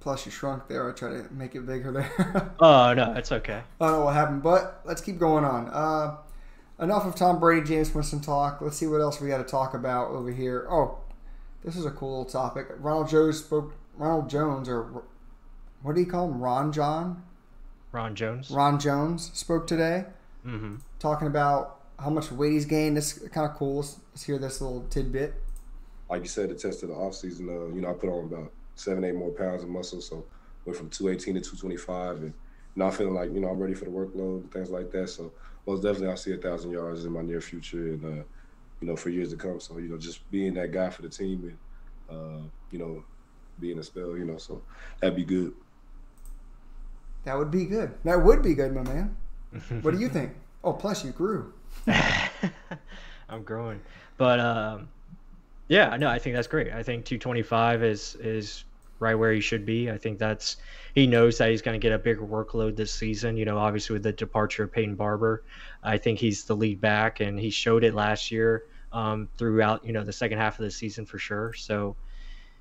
[0.00, 0.88] Plus, you shrunk there.
[0.88, 2.52] I try to make it bigger there.
[2.60, 3.62] oh no, it's okay.
[3.80, 5.68] I don't know what happened, but let's keep going on.
[5.68, 6.16] Uh,
[6.80, 8.60] enough of Tom Brady, Jameis Winston talk.
[8.60, 10.66] Let's see what else we got to talk about over here.
[10.70, 10.98] Oh,
[11.64, 12.68] this is a cool little topic.
[12.78, 15.02] Ronald Jones spoke Ronald Jones, or
[15.82, 16.40] what do you call him?
[16.40, 17.22] Ron John?
[17.92, 18.50] Ron Jones.
[18.50, 20.04] Ron Jones spoke today,
[20.46, 20.76] mm-hmm.
[20.98, 22.96] talking about how much weight he's gained.
[22.96, 23.76] This kind of cool.
[23.76, 25.34] Let's, let's, hear this little tidbit.
[26.08, 28.52] Like you said, the test of the offseason, uh, you know, I put on about
[28.76, 30.00] seven, eight more pounds of muscle.
[30.00, 30.24] So
[30.64, 32.22] went from 218 to 225.
[32.22, 32.34] And
[32.76, 35.08] now feeling like, you know, I'm ready for the workload and things like that.
[35.08, 35.32] So
[35.66, 38.24] most definitely I'll see a thousand yards in my near future and, uh,
[38.80, 39.60] you know, for years to come.
[39.60, 41.58] So, you know, just being that guy for the team
[42.08, 43.04] and, uh, you know,
[43.60, 44.38] being a spell, you know.
[44.38, 44.62] So
[45.00, 45.52] that'd be good.
[47.24, 47.92] That would be good.
[48.04, 49.16] That would be good, my man.
[49.82, 50.32] what do you think?
[50.64, 51.52] Oh, plus you grew.
[53.28, 53.80] I'm growing,
[54.16, 54.88] but um,
[55.68, 56.72] yeah, no, I think that's great.
[56.72, 58.64] I think 225 is is
[59.00, 59.90] right where he should be.
[59.90, 60.56] I think that's
[60.94, 63.36] he knows that he's going to get a bigger workload this season.
[63.36, 65.44] You know, obviously with the departure of Peyton Barber,
[65.82, 69.92] I think he's the lead back, and he showed it last year um, throughout you
[69.92, 71.52] know the second half of the season for sure.
[71.52, 71.96] So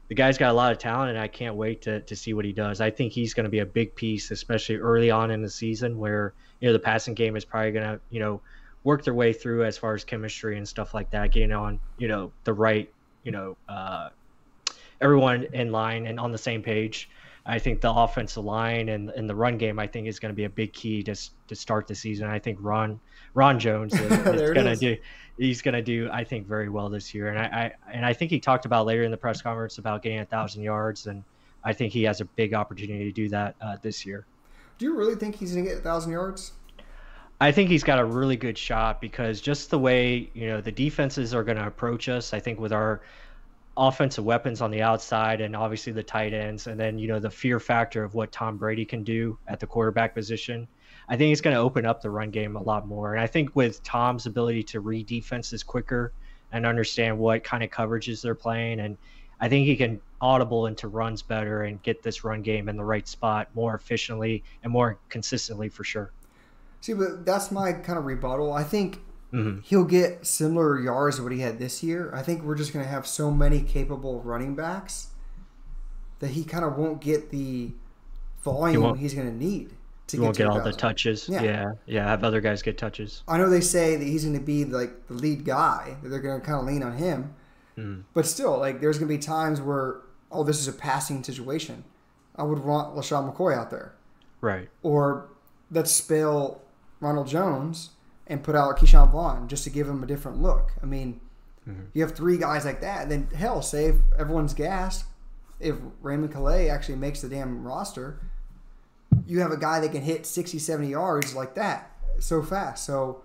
[0.07, 2.45] the guy's got a lot of talent, and I can't wait to, to see what
[2.45, 2.79] he does.
[2.79, 5.97] I think he's going to be a big piece, especially early on in the season,
[5.97, 8.41] where you know the passing game is probably going to you know
[8.83, 12.08] work their way through as far as chemistry and stuff like that, getting on you
[12.08, 12.89] know the right
[13.23, 14.10] you know uh,
[15.01, 17.10] everyone in line and on the same page.
[17.48, 20.35] I think the offensive line and, and the run game, I think, is going to
[20.35, 21.15] be a big key to
[21.48, 22.27] to start the season.
[22.27, 23.00] I think Ron
[23.33, 24.98] Ron Jones is, is going to do
[25.37, 27.29] he's going to do, I think, very well this year.
[27.29, 30.02] And I, I, and I think he talked about later in the press conference about
[30.02, 31.23] getting a thousand yards, and
[31.63, 34.25] I think he has a big opportunity to do that uh, this year.
[34.77, 36.54] Do you really think he's going to get a thousand yards?
[37.39, 40.71] I think he's got a really good shot because just the way you know the
[40.71, 42.33] defenses are going to approach us.
[42.33, 43.02] I think with our
[43.78, 47.30] offensive weapons on the outside and obviously the tight ends, and then you know the
[47.30, 50.67] fear factor of what Tom Brady can do at the quarterback position.
[51.08, 53.13] I think it's going to open up the run game a lot more.
[53.13, 56.12] And I think with Tom's ability to read defenses quicker
[56.52, 58.98] and understand what kind of coverages they're playing, and
[59.40, 62.84] I think he can audible into runs better and get this run game in the
[62.84, 66.12] right spot more efficiently and more consistently for sure.
[66.82, 68.52] See, but that's my kind of rebuttal.
[68.52, 69.00] I think
[69.34, 69.60] Mm-hmm.
[69.62, 72.10] he'll get similar yards to what he had this year.
[72.13, 75.08] I think we're just going to have so many capable running backs
[76.19, 77.71] that he kind of won't get the
[78.42, 79.71] volume won't- he's going to need
[80.08, 81.28] to won't get all the touches.
[81.28, 81.42] Yeah.
[81.44, 81.71] Yeah.
[81.86, 83.23] yeah, Have other guys get touches.
[83.28, 86.21] I know they say that he's going to be like the lead guy, that they're
[86.21, 87.34] going to kind of lean on him.
[87.78, 88.04] Mm.
[88.13, 89.98] But still, like there's going to be times where,
[90.32, 91.84] oh, this is a passing situation.
[92.38, 93.94] I would want LeSean McCoy out there.
[94.40, 94.69] Right.
[94.84, 95.28] Or
[95.69, 96.62] let's spell
[97.02, 97.90] Ronald Jones
[98.28, 100.73] and put out Ke'Shawn Vaughn just to give him a different look.
[100.82, 101.21] I mean,
[101.67, 101.86] mm-hmm.
[101.94, 103.10] you have three guys like that.
[103.10, 105.06] Then, hell, save everyone's gas.
[105.60, 108.19] if Raymond Calais actually makes the damn roster,
[109.25, 112.86] you have a guy that can hit 60, 70 yards like that so fast.
[112.86, 113.23] So,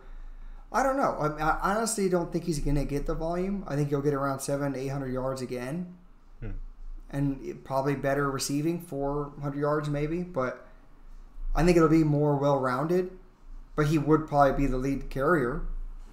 [0.71, 1.17] I don't know.
[1.19, 3.65] I, I honestly don't think he's going to get the volume.
[3.67, 5.95] I think he'll get around seven, 800 yards again.
[6.41, 6.51] Hmm.
[7.11, 10.23] And probably better receiving, 400 yards maybe.
[10.23, 10.67] But
[11.55, 13.11] I think it'll be more well rounded.
[13.75, 15.63] But he would probably be the lead carrier.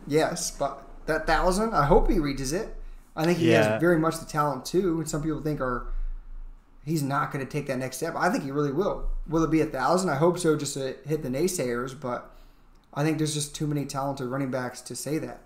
[0.07, 0.51] Yes.
[0.51, 2.75] But that thousand, I hope he reaches it.
[3.15, 3.63] I think he Yeah.
[3.71, 4.99] has very much the talent too.
[4.99, 5.87] And some people think are
[6.85, 8.15] he's not going to take that next step.
[8.15, 9.09] I think he really will.
[9.27, 10.09] Will it be a thousand?
[10.09, 11.99] I hope so, just to hit the naysayers.
[11.99, 12.31] But
[12.93, 15.41] I think there's just too many talented running backs to say that.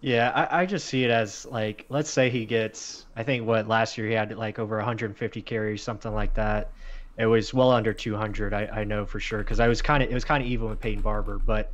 [0.00, 3.68] Yeah, I, I just see it as like, let's say he gets, I think what
[3.68, 6.72] last year he had like over 150 carries, something like that.
[7.18, 8.54] It was well under 200.
[8.54, 10.68] I, I know for sure because I was kind of it was kind of even
[10.68, 11.70] with Peyton Barber, but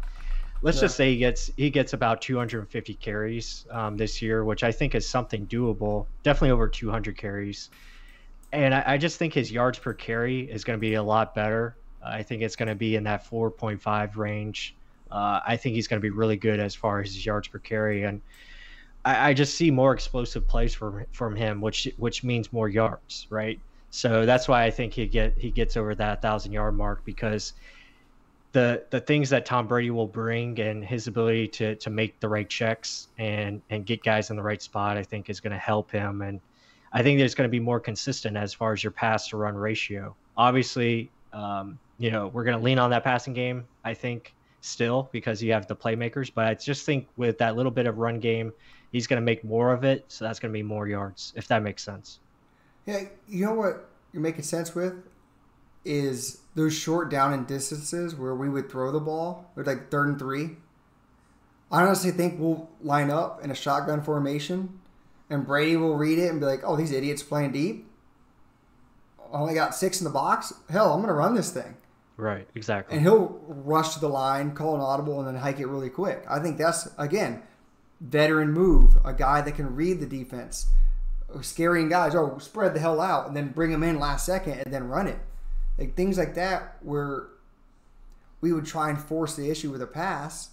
[0.62, 4.72] let's just say he gets he gets about 250 carries um, this year, which I
[4.72, 6.08] think is something doable.
[6.24, 7.70] Definitely over 200 carries,
[8.52, 11.34] and I, I just think his yards per carry is going to be a lot
[11.34, 11.78] better.
[12.04, 14.76] I think it's going to be in that 4.5 range.
[15.10, 17.58] Uh, I think he's going to be really good as far as his yards per
[17.60, 18.22] carry, and
[19.04, 23.26] I, I just see more explosive plays from from him, which which means more yards,
[23.30, 23.60] right?
[23.90, 27.54] So that's why I think he get he gets over that thousand yard mark because
[28.52, 32.28] the the things that Tom Brady will bring and his ability to to make the
[32.28, 35.58] right checks and and get guys in the right spot, I think is going to
[35.58, 36.22] help him.
[36.22, 36.40] And
[36.92, 39.54] I think there's going to be more consistent as far as your pass to run
[39.54, 40.14] ratio.
[40.36, 43.66] Obviously, um, you know we're going to lean on that passing game.
[43.84, 47.72] I think still because you have the playmakers, but I just think with that little
[47.72, 48.52] bit of run game,
[48.92, 50.04] he's going to make more of it.
[50.08, 52.20] So that's going to be more yards, if that makes sense.
[52.88, 54.94] Yeah, you know what you're making sense with
[55.84, 60.08] is those short down and distances where we would throw the ball, or like third
[60.08, 60.56] and three.
[61.70, 64.80] I honestly think we'll line up in a shotgun formation,
[65.28, 67.90] and Brady will read it and be like, "Oh, these idiots playing deep.
[69.30, 70.54] I only got six in the box.
[70.70, 71.76] Hell, I'm gonna run this thing."
[72.16, 72.96] Right, exactly.
[72.96, 76.24] and he'll rush to the line, call an audible, and then hike it really quick.
[76.26, 77.42] I think that's again
[78.00, 78.96] veteran move.
[79.04, 80.70] A guy that can read the defense,
[81.42, 82.14] scaring guys.
[82.14, 85.06] Oh, spread the hell out, and then bring them in last second, and then run
[85.06, 85.18] it.
[85.78, 87.28] Like things like that, where
[88.40, 90.50] we would try and force the issue with a pass.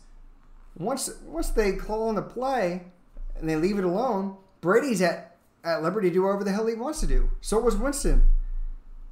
[0.78, 2.84] Once once they call on the play
[3.39, 6.76] and they leave it alone, Brady's at at liberty to do whatever the hell he
[6.76, 7.30] wants to do.
[7.41, 8.23] So was Winston.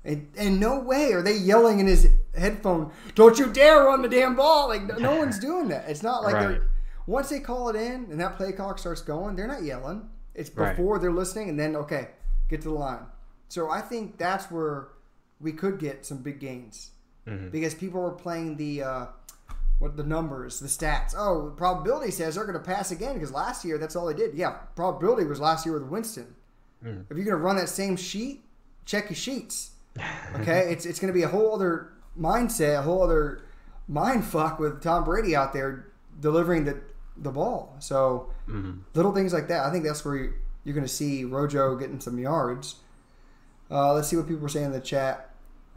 [0.05, 4.09] And, and no way are they yelling in his headphone, "Don't you dare run the
[4.09, 5.87] damn ball!" Like no, no one's doing that.
[5.89, 6.47] It's not like Right.
[6.49, 6.67] they're
[7.07, 10.09] once they call it in and that play clock starts going, they're not yelling.
[10.35, 10.75] It's Right.
[10.75, 12.09] before they're listening, and then okay,
[12.49, 13.05] get to the line.
[13.49, 14.87] So I think that's where
[15.39, 16.91] we could get some big gains
[17.27, 17.49] Mm-hmm.
[17.49, 19.05] because people were playing the uh,
[19.79, 21.13] what the numbers, the stats.
[21.17, 24.33] Oh, probability says they're going to pass again because last year that's all they did.
[24.33, 26.35] Yeah, probability was last year with Winston.
[26.83, 27.05] Mm.
[27.09, 28.43] If you're going to run that same sheet,
[28.85, 29.71] check your sheets.
[30.35, 33.43] Okay, it's it's going to be a whole other mindset, a whole other
[33.87, 36.81] mind fuck with Tom Brady out there delivering the
[37.15, 37.75] the ball.
[37.79, 38.32] So
[38.93, 39.65] little things like that.
[39.65, 40.33] I think that's where you,
[40.63, 42.75] you're going to see Rojo getting some yards.
[43.71, 45.29] Uh, let's see what people are saying in the chat.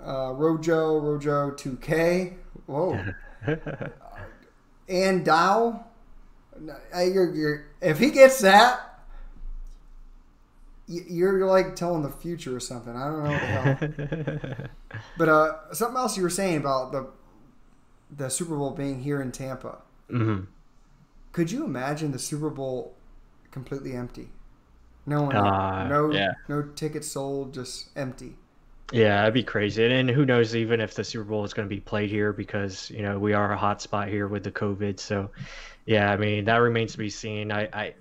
[0.04, 2.34] Uh, Rojo, Rojo 2K.
[2.66, 2.98] Whoa.
[4.88, 5.84] and Dow.
[6.94, 8.80] Uh, You're, you're, if he gets that,
[10.88, 12.94] you're, you're like telling the future or something.
[12.96, 14.68] I don't know what the hell.
[15.18, 17.08] But uh, something else you were saying about the
[18.16, 19.78] the Super Bowl being here in Tampa.
[20.08, 20.40] hmm
[21.36, 22.94] Could you imagine the Super Bowl
[23.50, 24.30] completely empty?
[25.04, 26.32] No one, Uh, no, yeah.
[26.48, 28.38] no tickets sold, just empty.
[28.90, 29.84] Yeah, that'd be crazy.
[29.84, 32.88] And, who knows even if the Super Bowl is going to be played here because,
[32.88, 34.98] you know, we are a hot spot here with the COVID.
[34.98, 35.28] So,
[35.84, 37.52] yeah, I mean, that remains to be seen.
[37.52, 37.94] I, I,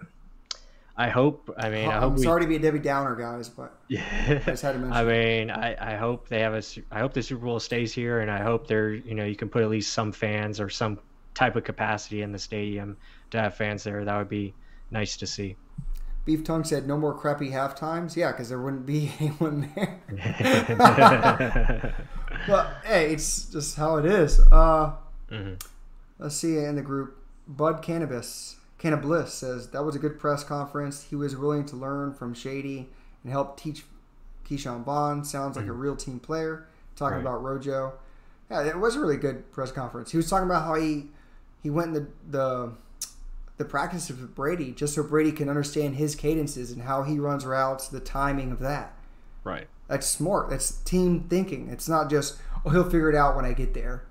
[0.96, 1.54] I hope.
[1.58, 2.14] I mean, I hope.
[2.14, 4.40] I'm we, to be a Debbie Downer, guys, but Yeah.
[4.46, 6.64] just had to mention I mean, I, I hope they have a.
[6.90, 8.94] I hope the Super Bowl stays here, and I hope there.
[8.94, 11.00] You know, you can put at least some fans or some
[11.36, 12.98] type of capacity in the stadium
[13.36, 14.04] to have fans there.
[14.06, 14.54] That would be
[14.92, 15.56] nice to see.
[16.26, 18.18] Beef Tongue said no more crappy half times.
[18.18, 20.00] Yeah, because there wouldn't be anyone there.
[22.48, 24.40] but hey, it's just how it is.
[24.52, 24.94] Uh,
[25.32, 25.60] Mhm.
[26.20, 27.18] Let's see in the group.
[27.48, 31.04] Bud Cannabis, Cannabliss says that was a good press conference.
[31.10, 32.90] He was willing to learn from Shady
[33.24, 33.84] and help teach
[34.48, 35.24] Ke'Shawn Vaughn.
[35.24, 36.68] Sounds like a real team player.
[36.96, 37.26] Talking Mm-hmm.
[37.28, 37.32] Right.
[37.34, 37.94] about Rojo.
[38.50, 40.12] Yeah, it was a really good press conference.
[40.12, 41.08] He was talking about how he
[41.64, 42.72] he went in the the
[43.58, 47.46] the practice of Brady just so Brady can understand his cadences and how he runs
[47.46, 48.94] routes, the timing of that.
[49.44, 49.68] right.
[49.88, 50.50] That's smart.
[50.50, 51.70] That's team thinking.
[51.70, 54.06] It's not just oh he'll figure it out when I get there.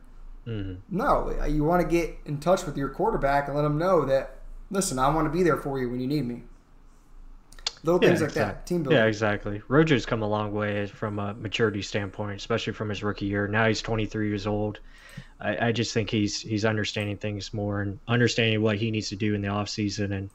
[0.45, 4.05] hmm No, you want to get in touch with your quarterback and let him know
[4.05, 4.37] that
[4.71, 6.45] listen, I want to be there for you when you need me.
[7.85, 8.99] Little things like that, team building.
[8.99, 9.61] Yeah, exactly.
[9.69, 13.47] Roger's come a long way from a maturity standpoint, especially from his rookie year.
[13.47, 14.81] Now he's 23 years old.
[15.39, 19.17] I, I just think he's he's understanding things more and understanding what he needs to
[19.17, 20.31] do in the offseason and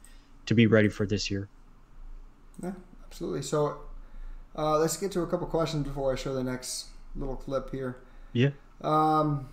[0.45, 1.49] to be ready for this year.
[2.61, 2.73] Yeah,
[3.07, 3.41] absolutely.
[3.41, 3.79] So
[4.55, 7.97] uh, let's get to a couple questions before I show the next little clip here.
[8.33, 8.49] Yeah,
[8.81, 9.49] Um,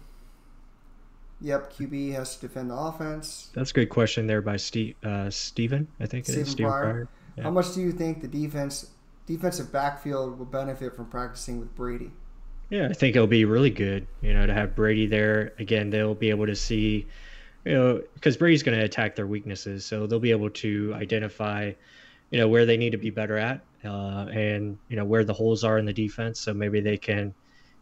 [1.40, 3.49] yep, QB has to defend the offense.
[3.55, 6.70] that's a good question there by Steve uh, Steven, I think it Stephen is Steven
[6.70, 6.92] Pryor.
[6.92, 7.09] Pryor.
[7.37, 7.45] Yeah.
[7.45, 8.91] How much do you think the defense
[9.26, 12.11] defensive backfield will benefit from practicing with Brady?
[12.70, 15.53] Yeah, I think it'll be really good, you know, to have Brady there.
[15.59, 17.07] Again, they'll be able to see,
[17.64, 19.84] you know, because Brady's going to attack their weaknesses.
[19.84, 21.72] So they'll be able to identify,
[22.30, 25.32] you know, where they need to be better at uh, and, you know, where the
[25.32, 26.41] holes are in the defense.
[26.41, 27.34] So maybe they can,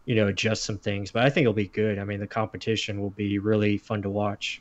[0.05, 1.11] you know, adjust some things.
[1.11, 1.99] But I think it'll be good.
[1.99, 4.61] I mean, the competition will be really fun to watch.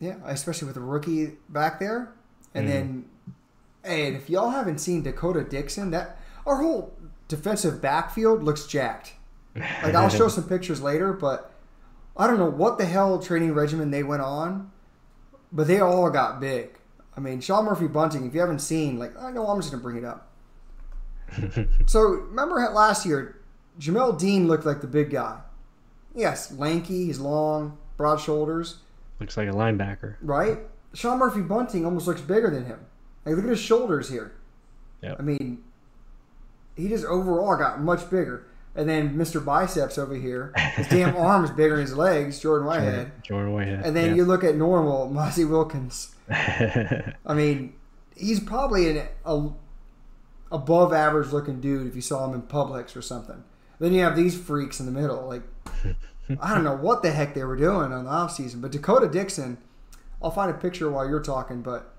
[0.00, 2.12] Yeah, especially with a rookie back there.
[2.54, 2.70] And Mhm.
[2.70, 3.04] then,
[3.84, 6.92] hey, and if y'all haven't seen Dakota Dixon, that our whole
[7.28, 9.14] defensive backfield looks jacked.
[9.54, 11.52] Like I'll show some pictures later, but
[12.16, 14.70] I don't know what the hell training regimen they went on,
[15.52, 16.78] but they all got big.
[17.16, 18.26] I mean, Sean Murphy Bunting.
[18.26, 20.28] If you haven't seen, like, I know I'm just gonna bring it up.
[21.86, 23.36] so remember last year,
[23.80, 25.40] Jamel Dean looked like the big guy.
[26.14, 28.78] Yes, lanky, he's long, broad shoulders
[29.20, 30.16] Looks like a linebacker.
[30.20, 30.58] right?
[30.94, 32.80] Sean Murphy Bunting almost looks bigger than him.
[33.24, 34.32] Like look at his shoulders here.
[35.02, 35.16] Yep.
[35.18, 35.62] I mean,
[36.76, 38.46] he just overall got much bigger.
[38.74, 39.44] And then Mr.
[39.44, 43.12] Biceps over here, his damn arms bigger than his legs, Jordan Whitehead.
[43.22, 43.84] Jordan Whitehead.
[43.84, 46.14] And then you look at normal Mozzie Wilkins.
[46.30, 47.74] I mean,
[48.16, 49.48] he's probably an a,
[50.50, 53.44] above average looking dude if you saw him in Publix or something.
[53.78, 55.26] Then you have these freaks in the middle.
[55.26, 55.42] Like,
[56.40, 58.60] I don't know what the heck they were doing on the off season.
[58.62, 59.58] But Dakota Dixon,
[60.22, 61.94] I'll find a picture while you're talking, but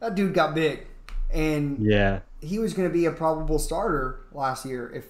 [0.00, 0.86] that dude got big.
[1.30, 2.20] And yeah.
[2.40, 5.04] he was going to be a probable starter last year if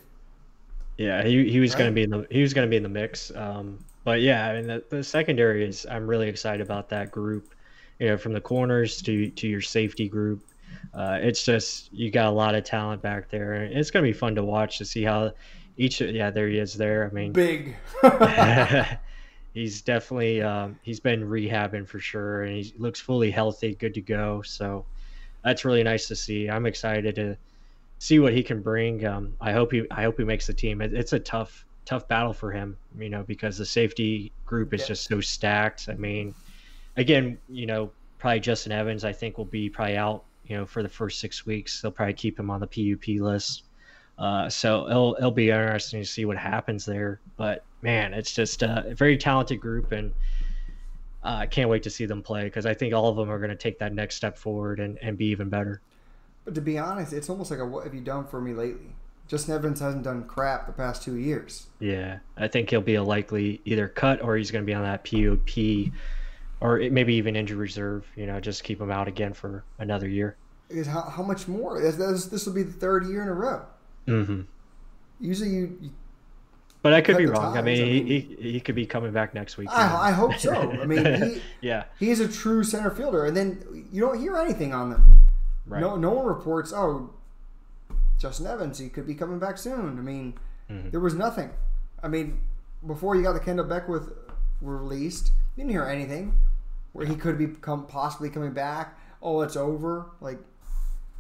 [0.97, 2.83] Yeah, he he was going to be in the he was going to be in
[2.83, 3.35] the mix.
[3.35, 7.55] Um, but yeah, I mean the, the secondary is I'm really excited about that group.
[7.99, 10.45] You know, from the corners to to your safety group,
[10.95, 14.09] uh, it's just you got a lot of talent back there, and it's going to
[14.09, 15.33] be fun to watch to see how
[15.77, 16.01] each.
[16.01, 16.75] Yeah, there he is.
[16.75, 17.77] There, I mean, big.
[19.55, 24.03] he's definitely um, he's been rehabbing for sure, and he looks fully healthy, good to
[24.03, 24.43] go.
[24.43, 24.87] So
[25.45, 26.49] that's really nice to see.
[26.49, 27.39] I'm excited to
[27.99, 29.05] see what he can bring.
[29.07, 30.81] Um, I hope he I hope he makes the team.
[30.81, 34.83] It, it's a tough tough battle for him, you know, because the safety group is
[34.83, 34.87] Yeah.
[34.89, 35.89] just so stacked.
[35.89, 36.35] I mean,
[36.97, 40.83] again, you know, probably Justin Evans I think will be probably out, you know, for
[40.83, 41.81] the first six weeks.
[41.81, 43.65] They'll probably keep him on the PUP list.
[44.19, 47.23] Uh, so it'll it'll be interesting to see what happens there.
[47.37, 50.13] But man, it's just uh, a very talented group, and
[51.25, 53.39] uh, I can't wait to see them play because I think all of them are
[53.39, 55.81] going to take that next step forward and, and be even better.
[56.45, 58.95] But to be honest, it's almost like a what have you done for me lately?
[59.27, 61.67] Justin Evans hasn't done crap the past two years.
[61.81, 64.85] Yeah, I think he'll be a likely either cut or he's going to be on
[64.85, 65.93] that PUP
[66.61, 68.07] or it- maybe even injury reserve.
[68.17, 70.37] You know, just keep him out again for another year.
[70.69, 71.81] Because how, how much more?
[71.81, 73.63] This, this, will be the third year in a row.
[74.07, 74.43] hmm
[75.21, 75.91] Usually you, you
[76.89, 77.57] But I could be wrong.
[77.57, 79.69] I mean, I mean- he, he he could be coming back next week.
[79.71, 80.53] I, I hope so.
[80.55, 83.63] I mean, he, yeah, he's a true center fielder, and then
[83.93, 85.21] you don't hear anything on them.
[85.67, 85.81] right.
[85.81, 86.73] No, no one reports.
[86.75, 87.11] Oh,
[88.19, 89.99] Justin Evans, he could be coming back soon.
[89.99, 90.35] I mean,
[90.71, 90.91] Mhm.
[90.91, 91.51] there was nothing.
[92.03, 92.41] I mean,
[92.87, 94.11] before you got the Kendall Beckwith
[94.63, 96.37] released, you didn't hear anything
[96.93, 98.99] where he could be come possibly coming back.
[99.23, 100.07] Oh, it's over.
[100.21, 100.39] Like,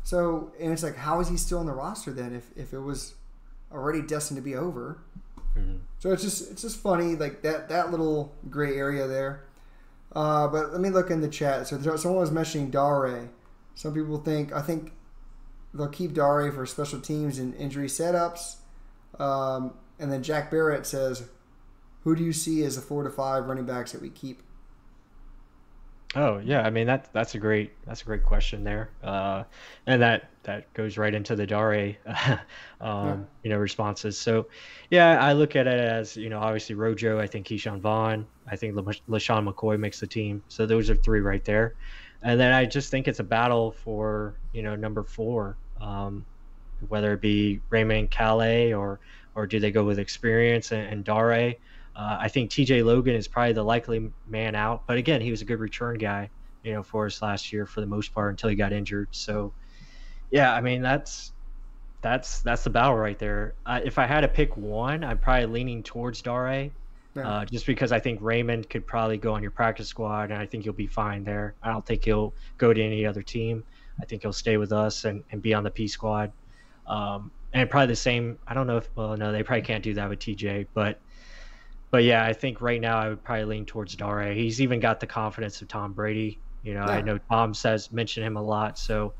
[0.02, 2.34] so and it's like, how is he still on the roster then?
[2.34, 3.14] If if it was
[3.70, 4.98] already destined to be over.
[5.56, 5.80] Mhm.
[5.98, 9.44] So it's just it's just funny like that that little gray area there.
[10.12, 11.66] Uh, but let me look in the chat.
[11.66, 13.28] So there, someone was mentioning Dare.
[13.74, 14.92] Some people think I think
[15.74, 18.56] they'll keep Dare for special teams and injury setups.
[19.18, 21.24] Um, and then Jack Barrett says,
[22.04, 24.42] "Who do you see as the four to five running backs that we keep?"
[26.18, 29.44] Oh yeah, I mean that that's a great that's a great question there, uh,
[29.86, 31.94] and that that goes right into the Dare,
[32.80, 33.16] um, yeah.
[33.44, 34.18] you know, responses.
[34.18, 34.48] So,
[34.90, 37.20] yeah, I look at it as you know, obviously Rojo.
[37.20, 38.26] I think Ke'Shawn Vaughn.
[38.50, 40.42] I think LeSean McCoy makes the team.
[40.48, 41.76] So those are three right there,
[42.20, 46.26] and then I just think it's a battle for you know number four, um,
[46.88, 48.98] whether it be Raymond Calais or
[49.36, 51.54] or do they go with experience and, and Dare.
[51.98, 55.42] Uh, I think TJ Logan is probably the likely man out, but again, he was
[55.42, 56.30] a good return guy,
[56.62, 59.08] you know, for us last year for the most part until he got injured.
[59.10, 59.52] So,
[60.30, 61.32] yeah, I mean that's
[62.00, 63.54] that's that's the battle right there.
[63.66, 66.70] Uh, if I had to pick one, I'm probably leaning towards Dare,
[67.16, 67.28] yeah.
[67.28, 70.46] uh, just because I think Raymond could probably go on your practice squad, and I
[70.46, 71.54] think he'll be fine there.
[71.64, 73.64] I don't think he'll go to any other team.
[74.00, 76.30] I think he'll stay with us and, and be on the P squad.
[76.86, 78.38] Um, and probably the same.
[78.46, 81.00] I don't know if well, no, they probably can't do that with TJ, but
[81.90, 84.32] but yeah, I think right now I would probably lean towards Dare.
[84.32, 86.38] He's even got the confidence of Tom Brady.
[86.62, 86.92] You know, yeah.
[86.92, 88.78] I know Tom says mention him a lot.
[88.78, 89.14] So,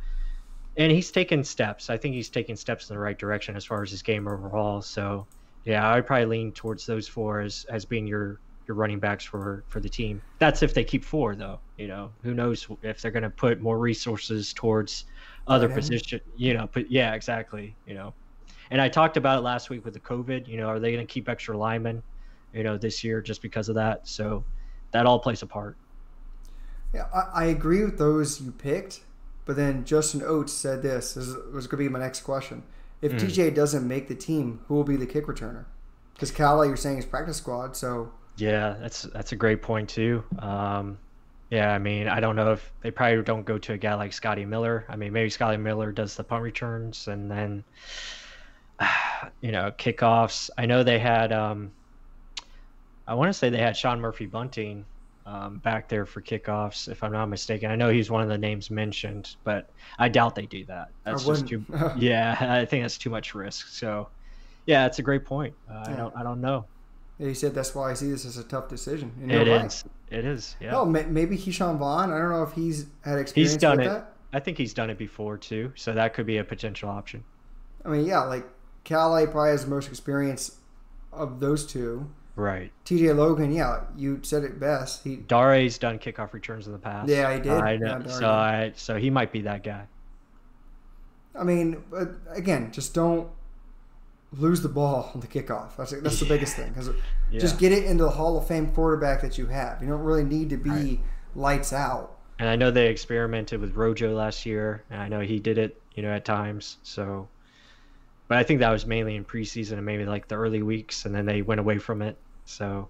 [0.77, 1.89] and he's taken steps.
[1.89, 4.83] I think he's taking steps in the right direction as far as his game overall.
[4.83, 5.27] So,
[5.65, 9.25] yeah, I would probably lean towards those four as as being your your running backs
[9.25, 10.21] for for the team.
[10.39, 11.61] That's if they keep four, though.
[11.79, 15.07] You know, who knows if they're going to put more resources towards
[15.47, 16.21] other position.
[16.37, 17.75] You know, but yeah, exactly.
[17.87, 18.15] You know,
[18.71, 20.47] and I talked about it last week with the COVID.
[20.47, 22.03] You know, are they going to keep extra linemen?
[22.59, 24.09] You know, this year just because of that.
[24.09, 24.45] So
[24.91, 25.77] that all plays a part.
[26.93, 29.01] Yeah, I, I agree with those you picked,
[29.45, 31.15] but then Justin Oates said this.
[31.15, 32.65] This was going to be my next question.
[33.01, 33.21] If mm.
[33.21, 35.67] TJ doesn't make the team, who will be the kick returner?
[36.15, 40.25] Because Calais, you're saying is practice squad, so yeah, that's that's a great point too.
[40.41, 40.99] Um,
[41.51, 44.13] yeah, I mean, I don't know if they probably don't go to a guy like
[44.13, 44.85] Scotty Miller.
[44.89, 47.65] I mean, maybe Scotty Miller does the punt returns and then,
[49.41, 50.51] you know, kickoffs.
[50.59, 51.71] I know they had um,
[53.09, 54.85] I want to say they had Sean Murphy Bunting
[55.25, 57.71] um, back there for kickoffs, if I'm not mistaken.
[57.71, 60.91] I know he's one of the names mentioned, but I doubt they do that.
[61.05, 61.65] That's just too.
[61.97, 63.69] yeah, I think that's too much risk.
[63.69, 64.09] So,
[64.67, 65.55] yeah, it's a great point.
[65.71, 65.93] Uh, yeah.
[65.93, 66.17] I don't.
[66.17, 66.67] I don't know.
[67.19, 69.13] Yeah, he said that's why I see this as a tough decision.
[69.29, 69.65] It right.
[69.65, 69.85] is.
[70.11, 70.57] It is.
[70.61, 70.73] Yeah.
[70.73, 72.11] No, maybe Ke'Shawn Vaughn.
[72.11, 73.53] I don't know if he's had experience.
[73.53, 73.89] He's done it.
[73.89, 74.13] That.
[74.33, 77.25] I think he's done it before too, so that could be a potential option.
[77.85, 78.47] I mean, yeah, like
[78.85, 80.59] Calais probably has the most experience
[81.13, 82.11] of those two.
[82.39, 82.71] Right.
[82.85, 85.03] TJ Logan, yeah, you said it best.
[85.03, 87.09] He Dare's done kickoff returns in the past.
[87.09, 87.51] Yeah, he did.
[87.51, 88.01] I know.
[88.07, 89.87] Yeah, so I so he might be that guy.
[91.35, 91.83] I mean,
[92.31, 93.29] again, just don't
[94.33, 95.75] lose the ball on the kickoff.
[95.77, 96.91] That's that's the biggest thing because
[97.33, 97.41] yeah.
[97.41, 99.83] just get it into the Hall of Fame quarterback that you have.
[99.83, 101.01] You don't really need to be right.
[101.35, 102.19] lights out.
[102.39, 105.83] And I know they experimented with Rojo last year, and I know he did it,
[105.97, 106.77] you know, at times.
[106.85, 107.27] So,
[108.29, 111.13] but I think that was mainly in preseason and maybe like the early weeks, and
[111.13, 112.17] then they went away from it.
[112.49, 112.89] So,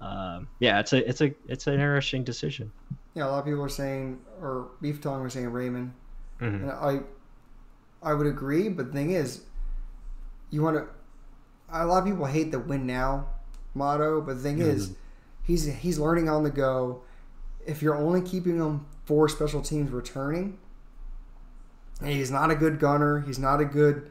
[0.00, 2.72] um, yeah, it's a it's a it's an interesting decision.
[3.14, 5.92] Yeah, a lot of people are saying, or Beef Tongue was saying Raymond,
[6.40, 6.68] mm-hmm.
[6.68, 7.00] and I
[8.02, 8.68] I would agree.
[8.68, 9.42] But the thing is,
[10.50, 10.88] you want to.
[11.74, 13.28] A lot of people hate the win now
[13.72, 14.70] motto, but the thing mm-hmm.
[14.70, 14.94] is,
[15.42, 17.02] he's he's learning on the go.
[17.64, 20.58] If you're only keeping him for special teams returning,
[22.04, 23.20] he's not a good gunner.
[23.20, 24.10] He's not a good.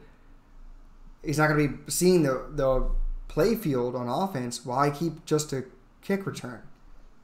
[1.22, 2.90] He's not going to be seeing the the
[3.32, 5.64] play field on offense, why keep just a
[6.02, 6.60] kick return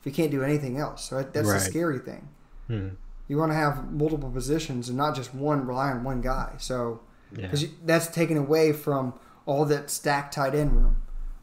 [0.00, 1.04] if you can't do anything else?
[1.04, 1.54] So that's right.
[1.54, 2.28] the scary thing.
[2.66, 2.88] Hmm.
[3.28, 6.54] You want to have multiple positions and not just one rely on one guy.
[6.56, 7.00] So
[7.30, 7.68] because yeah.
[7.84, 9.12] that's taken away from
[9.44, 10.96] all that stacked tight end room,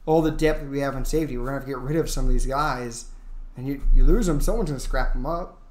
[0.08, 1.38] all the depth that we have in safety.
[1.38, 3.06] We're gonna have to get rid of some of these guys,
[3.56, 4.42] and you you lose them.
[4.42, 5.62] Someone's gonna scrap them up.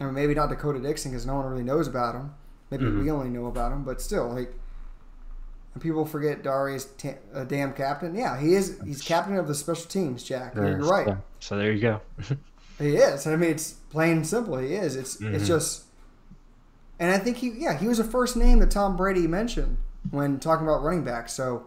[0.00, 2.34] I mean, maybe not Dakota Dixon because no one really knows about him.
[2.70, 3.02] Maybe mm-hmm.
[3.02, 4.54] we only know about him, but still, like
[5.74, 8.14] and people forget Darius t- a a damn captain.
[8.14, 8.78] Yeah, he is.
[8.84, 10.54] He's captain of the special teams, Jack.
[10.54, 11.16] You're right.
[11.40, 12.00] So there you go.
[12.78, 13.26] he is.
[13.26, 14.58] I mean, it's plain and simple.
[14.58, 14.96] He is.
[14.96, 15.34] It's mm-hmm.
[15.34, 15.84] it's just,
[16.98, 19.78] and I think he yeah he was the first name that Tom Brady mentioned
[20.10, 21.32] when talking about running backs.
[21.32, 21.64] So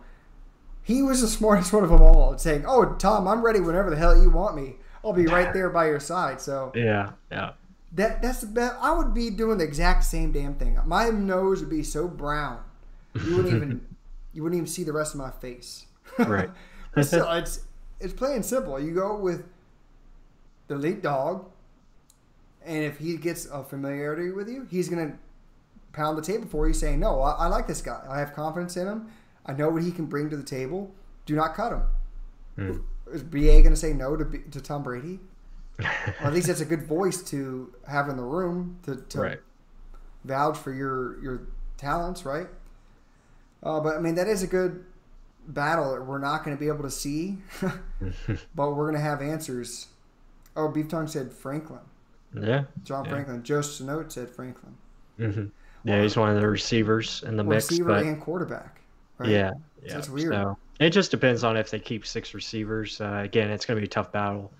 [0.83, 3.97] he was the smartest one of them all, saying, "Oh, Tom, I'm ready whenever the
[3.97, 4.75] hell you want me.
[5.03, 7.53] I'll be right there by your side." So yeah, yeah.
[7.93, 8.75] That that's the best.
[8.79, 10.77] I would be doing the exact same damn thing.
[10.85, 12.59] My nose would be so brown,
[13.15, 13.94] you wouldn't even
[14.35, 15.85] you wouldn't even see the rest of my face.
[16.19, 16.49] Right.
[17.01, 17.61] still, it's
[17.99, 18.79] it's plain and simple.
[18.79, 19.45] You go with
[20.67, 21.49] the lead dog,
[22.63, 25.17] and if he gets a familiarity with you, he's gonna
[25.93, 28.03] pound the table for you, saying, "No, I, I like this guy.
[28.07, 29.07] I have confidence in him.
[29.45, 30.93] I know what he can bring to the table.
[31.25, 31.83] Do not cut him."
[32.57, 32.83] Mm.
[33.13, 35.19] Is BA going to say no to, to Tom Brady?
[35.79, 35.85] or
[36.27, 39.39] at least that's a good voice to have in the room to, to right.
[40.23, 42.47] vouch for your your talents, right?
[43.65, 44.85] Uh, but I mean, that is a good
[45.47, 47.37] battle that we're not going to be able to see,
[48.55, 49.87] but we're going to have answers.
[50.55, 51.81] Oh, Beef Tongue said Franklin.
[52.33, 52.65] Yeah.
[52.83, 53.11] John Yeah.
[53.11, 53.43] Franklin.
[53.43, 54.75] Joe Snote said Franklin.
[55.17, 55.45] hmm
[55.83, 58.81] Yeah, he's one of the receivers in the mix, Receiver but and quarterback.
[59.17, 59.29] Right?
[59.29, 59.51] yeah,
[59.83, 59.93] yeah.
[59.93, 60.33] That's weird.
[60.33, 62.99] So it just depends on if they keep six receivers.
[62.99, 64.51] Uh, again, it's going to be a tough battle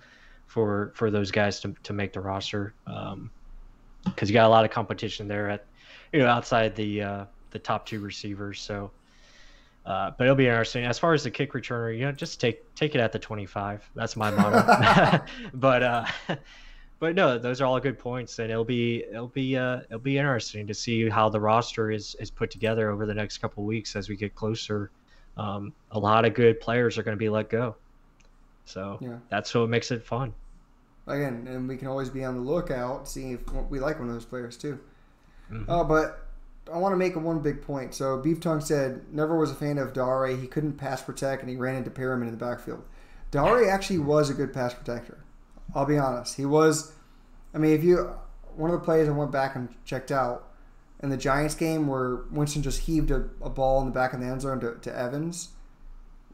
[0.46, 2.72] for for those guys to to make the roster
[4.04, 5.64] because you got a lot of competition there at
[6.12, 7.24] you know outside the uh,
[7.56, 8.60] the top two receivers.
[8.60, 8.90] So.
[9.84, 10.84] Uh, but it'll be interesting.
[10.84, 13.88] As far as the kick returner, you know, just take take it at the 25.
[13.94, 15.24] That's my motto.
[15.54, 16.04] but uh,
[16.98, 20.18] but no, those are all good points, and it'll be it'll be uh, it'll be
[20.18, 23.94] interesting to see how the roster is is put together over the next couple weeks
[23.94, 24.90] as we get closer.
[25.36, 27.76] Um, a lot of good players are going to be let go,
[28.64, 29.18] so Yeah.
[29.28, 30.34] that's what makes it fun.
[31.06, 34.14] Again, and we can always be on the lookout, see if we like one of
[34.14, 34.80] those players too.
[35.52, 35.64] Mhm.
[35.68, 36.25] Uh, but
[36.72, 37.94] I want to make one big point.
[37.94, 40.26] So Beef Tongue said never was a fan of Dare.
[40.28, 42.82] He couldn't pass protect, and he ran into Perriman in the backfield.
[43.30, 45.24] Dare actually was a good pass protector.
[45.74, 46.36] I'll be honest.
[46.36, 46.92] He was.
[47.54, 48.10] I mean, if you
[48.56, 50.48] one of the plays I went back and checked out
[51.02, 54.20] in the Giants game where Winston just heaved a, a ball in the back of
[54.20, 55.50] the end zone to, to Evans,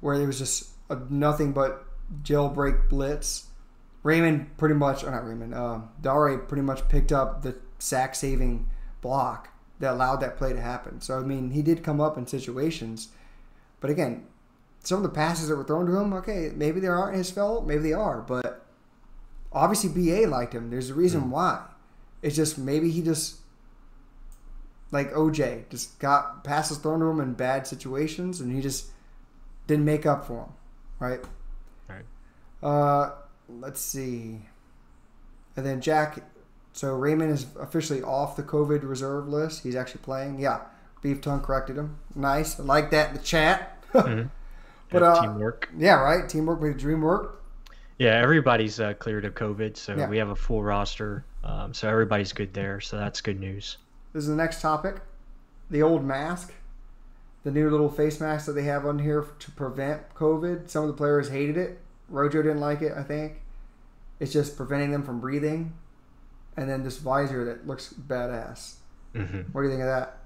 [0.00, 1.84] where there was just a nothing but
[2.22, 3.46] jailbreak blitz.
[4.02, 8.68] Raymond pretty much, or not Raymond, um, Dare pretty much picked up the sack saving
[9.00, 9.51] block
[9.82, 11.00] that allowed that play to happen.
[11.00, 13.08] So, I mean, he did come up in situations.
[13.80, 14.28] But again,
[14.78, 17.66] some of the passes that were thrown to him, okay, maybe they aren't his fault,
[17.66, 18.20] maybe they are.
[18.20, 18.64] But
[19.52, 20.70] obviously, BA liked him.
[20.70, 21.66] There's a reason why.
[22.22, 23.38] It's just maybe he just,
[24.92, 28.86] like OJ, just got passes thrown to him in bad situations and he just
[29.66, 30.52] didn't make up for them,
[31.00, 31.20] right?
[31.88, 32.04] Right.
[32.62, 33.14] Uh,
[33.48, 34.42] let's see.
[35.56, 36.22] And then Jack,
[36.72, 39.62] so Raymond is officially off the COVID reserve list.
[39.62, 40.38] He's actually playing.
[40.38, 40.60] Yeah,
[41.02, 41.96] Beef Tongue corrected him.
[42.14, 42.58] Nice.
[42.58, 43.78] I like that in the chat.
[43.92, 44.30] Mhm.
[44.90, 45.68] But, uh, teamwork.
[45.76, 46.28] yeah, right.
[46.28, 47.42] Teamwork made the dream work.
[47.98, 50.08] Yeah, everybody's uh, cleared of COVID, so Yeah.
[50.08, 51.24] we have a full roster.
[51.44, 52.80] Um, so everybody's good there.
[52.80, 53.78] So that's good news.
[54.12, 55.00] This is the next topic.
[55.70, 56.52] The old mask.
[57.44, 60.68] The new little face mask that they have on here to prevent COVID.
[60.70, 61.80] Some of the players hated it.
[62.08, 63.40] Rojo didn't like it, I think.
[64.20, 65.72] It's just preventing them from breathing.
[66.56, 68.74] And then this visor that looks badass.
[69.14, 70.18] hmm What do you think of that?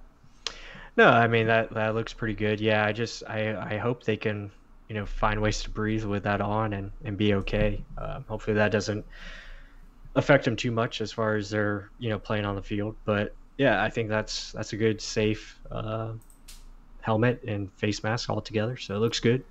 [0.96, 2.60] No, I mean that that looks pretty good.
[2.60, 4.50] Yeah, I just I I hope they can
[4.88, 7.84] you know find ways to breathe with that on and and be okay.
[7.98, 9.04] Um, hopefully that doesn't
[10.14, 12.96] affect them too much as far as they're you know playing on the field.
[13.04, 16.12] But yeah, I think that's that's a good safe uh,
[17.02, 18.76] helmet and face mask all together.
[18.76, 19.44] So it looks good.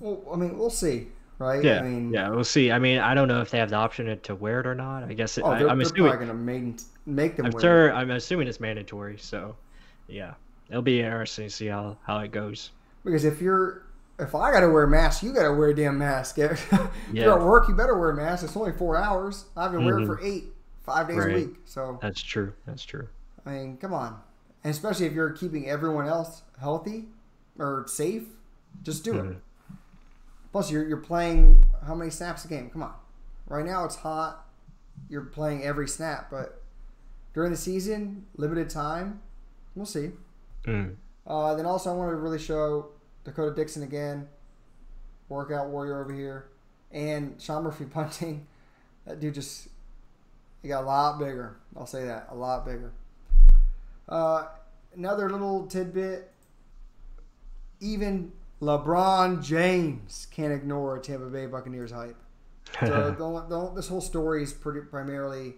[0.00, 1.08] Well, I mean, we'll see,
[1.38, 1.62] right?
[1.62, 2.70] Yeah, I mean, yeah, we'll see.
[2.72, 5.04] I mean, I don't know if they have the option to wear it or not.
[5.04, 6.10] I guess it, Oh, I, they're, I'm they're assuming.
[6.12, 7.46] probably gonna make make them.
[7.46, 7.88] I'm wear sure.
[7.88, 7.92] it.
[7.92, 9.18] I'm assuming it's mandatory.
[9.18, 9.56] So
[10.08, 10.34] yeah,
[10.68, 12.70] it'll be interesting to see how how it goes.
[13.04, 13.82] because if you're
[14.18, 16.38] if I gotta wear a mask, you gotta wear a damn mask.
[16.38, 16.68] if
[17.12, 17.24] Yeah.
[17.24, 18.44] you're at work, you better wear a mask.
[18.44, 19.44] It's only four hours.
[19.56, 20.06] I have been wear it Mhm.
[20.06, 20.46] for eight,
[20.82, 21.30] five days Right.
[21.30, 21.56] a week.
[21.66, 22.52] So That's true.
[22.66, 23.06] That's true.
[23.46, 24.20] I mean, come on.
[24.64, 27.04] And especially if you're keeping everyone else healthy
[27.60, 28.24] or safe,
[28.82, 29.30] just do Mhm.
[29.32, 29.36] it.
[30.58, 32.68] Plus, you're you're playing how many snaps a game?
[32.68, 32.92] Come on.
[33.46, 34.44] Right now it's hot.
[35.08, 36.64] You're playing every snap, but
[37.32, 39.20] during the season, limited time,
[39.76, 40.10] we'll see.
[40.64, 40.96] Mm.
[41.24, 42.88] Uh, then also, I want to really show
[43.22, 44.26] Dakota Dixon again,
[45.28, 46.48] workout warrior over here,
[46.90, 48.44] and Sean Murphy punting.
[49.06, 49.68] That dude just
[50.60, 51.56] he got a lot bigger.
[51.76, 52.92] I'll say that a lot bigger.
[54.08, 54.46] Uh,
[54.92, 56.32] another little tidbit.
[57.78, 62.16] Even LeBron James can't ignore Tampa Bay Buccaneers hype.
[62.80, 65.54] So don't, don't, this whole story is pretty primarily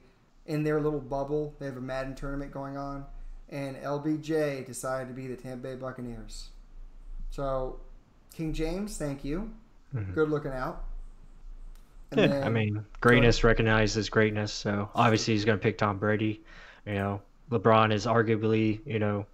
[0.47, 1.55] in their little bubble.
[1.59, 3.05] They have a Madden tournament going on,
[3.49, 6.51] and LBJ decided to be the Tampa Bay Buccaneers.
[7.31, 7.81] So,
[8.33, 9.51] King James, thank you.
[9.95, 10.15] Mhm.
[10.15, 10.85] Good looking out.
[12.13, 14.53] And Yeah, then- I mean, greatness recognizes greatness.
[14.53, 16.43] So obviously he's going to pick Tom Brady.
[16.87, 19.27] You know, LeBron is arguably, you know,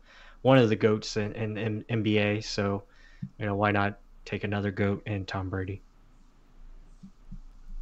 [0.42, 2.42] one of the goats in, in, in NBA.
[2.42, 2.84] So,
[3.38, 5.82] you know, why not take another goat and Tom Brady?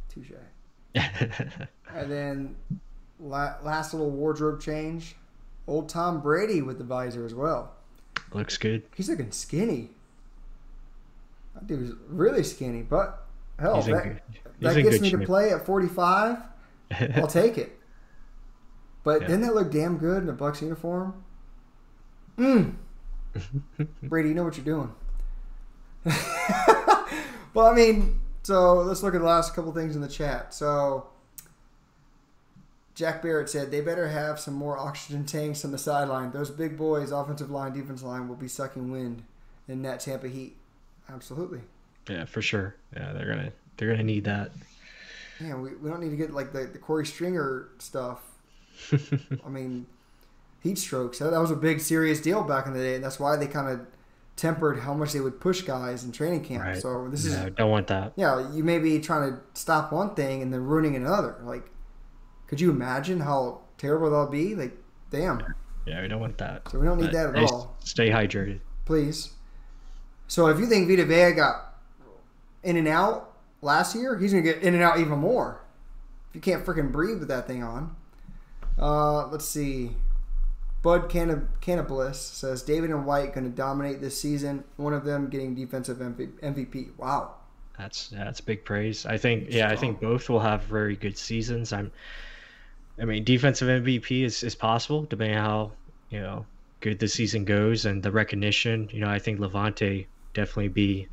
[0.09, 0.31] touche.
[1.93, 2.55] And then
[3.19, 5.15] la- last little wardrobe change.
[5.67, 7.71] Old Tom Brady with the visor as well.
[8.33, 8.83] Looks good.
[8.95, 9.91] He's looking skinny.
[11.53, 13.25] That dude's really skinny, but
[13.59, 14.21] hell, He's that, good-
[14.59, 16.37] that gets me to play at 45.
[17.15, 17.79] I'll take it.
[19.03, 19.27] But Yeah.
[19.27, 21.23] didn't that look damn good in a Bucs uniform?
[22.37, 22.75] Mm.
[24.03, 24.93] Brady, you know what you're doing.
[27.53, 30.53] well, I mean, so let's look at the last couple things in the chat.
[30.53, 31.07] So,
[32.93, 36.31] Jack Barrett said they better have some more oxygen tanks on the sideline.
[36.31, 39.23] Those big boys, offensive line, defensive line, will be sucking wind
[39.67, 40.55] in that Tampa Heat.
[41.11, 41.61] Absolutely.
[42.07, 42.75] Yeah, for sure.
[42.95, 44.51] Yeah, they're gonna they're gonna need that.
[45.41, 48.21] Yeah, we, we don't need to get like the, the Korey Stringer stuff.
[49.45, 49.85] I mean,
[50.61, 51.19] heat strokes.
[51.19, 53.47] That, that was a big serious deal back in the day, and that's why they
[53.47, 53.85] kind of
[54.35, 56.63] tempered how much they would push guys in training camp.
[56.63, 56.81] Right.
[56.81, 58.13] So this No, is don't want that.
[58.15, 61.37] yeah, you may be trying to stop one thing and then ruining another.
[61.43, 61.69] Like,
[62.47, 64.53] could you imagine how terrible that'll be?
[64.55, 64.77] Like,
[65.09, 65.41] damn.
[65.85, 66.67] Yeah, we don't want that.
[66.69, 67.75] So we don't need But that at stay- all.
[67.83, 68.59] Stay hydrated.
[68.85, 69.31] Please.
[70.27, 71.75] So if you think Vita Vea got
[72.63, 73.31] in and out
[73.61, 75.61] last year, he's gonna get in and out even more.
[76.29, 77.95] If you can't freaking breathe with that thing on.
[78.77, 79.95] Uh, let's see.
[80.85, 84.63] Bud Cannibalists says David and White going to dominate this season.
[84.77, 86.95] One of them getting defensive MVP.
[86.95, 87.37] Wow.
[87.75, 89.03] That's that's big praise.
[89.03, 91.73] I think yeah, I think both will have very good seasons.
[91.73, 91.91] I'm
[93.01, 95.71] I mean, defensive MVP is, is possible depending on how,
[96.11, 96.45] you know,
[96.81, 98.87] good the season goes and the recognition.
[98.93, 100.05] You know, I think Lavonte
[100.35, 101.07] definitely be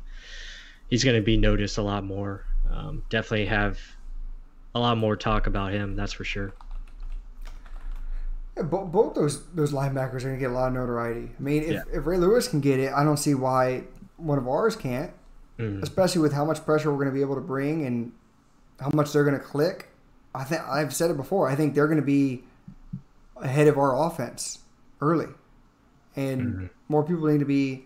[0.87, 2.45] he's gonna be noticed a lot more.
[2.69, 3.79] Um, definitely have
[4.75, 6.53] a lot more talk about him, that's for sure.
[8.57, 11.31] Yeah, bo- both those those linebackers are going to get a lot of notoriety.
[11.37, 11.81] I mean, if, Yeah.
[11.91, 13.83] if Ray Lewis can get it, I don't see why
[14.17, 15.11] one of ours can't.
[15.59, 15.81] Mm.
[15.83, 18.11] Especially with how much pressure we're going to be able to bring and
[18.79, 19.89] how much they're going to click.
[20.33, 21.47] I think I've said it before.
[21.47, 22.43] I think they're going to be
[23.37, 24.59] ahead of our offense
[25.01, 25.27] early,
[26.15, 26.65] and Mm-hmm.
[26.89, 27.85] more people need to be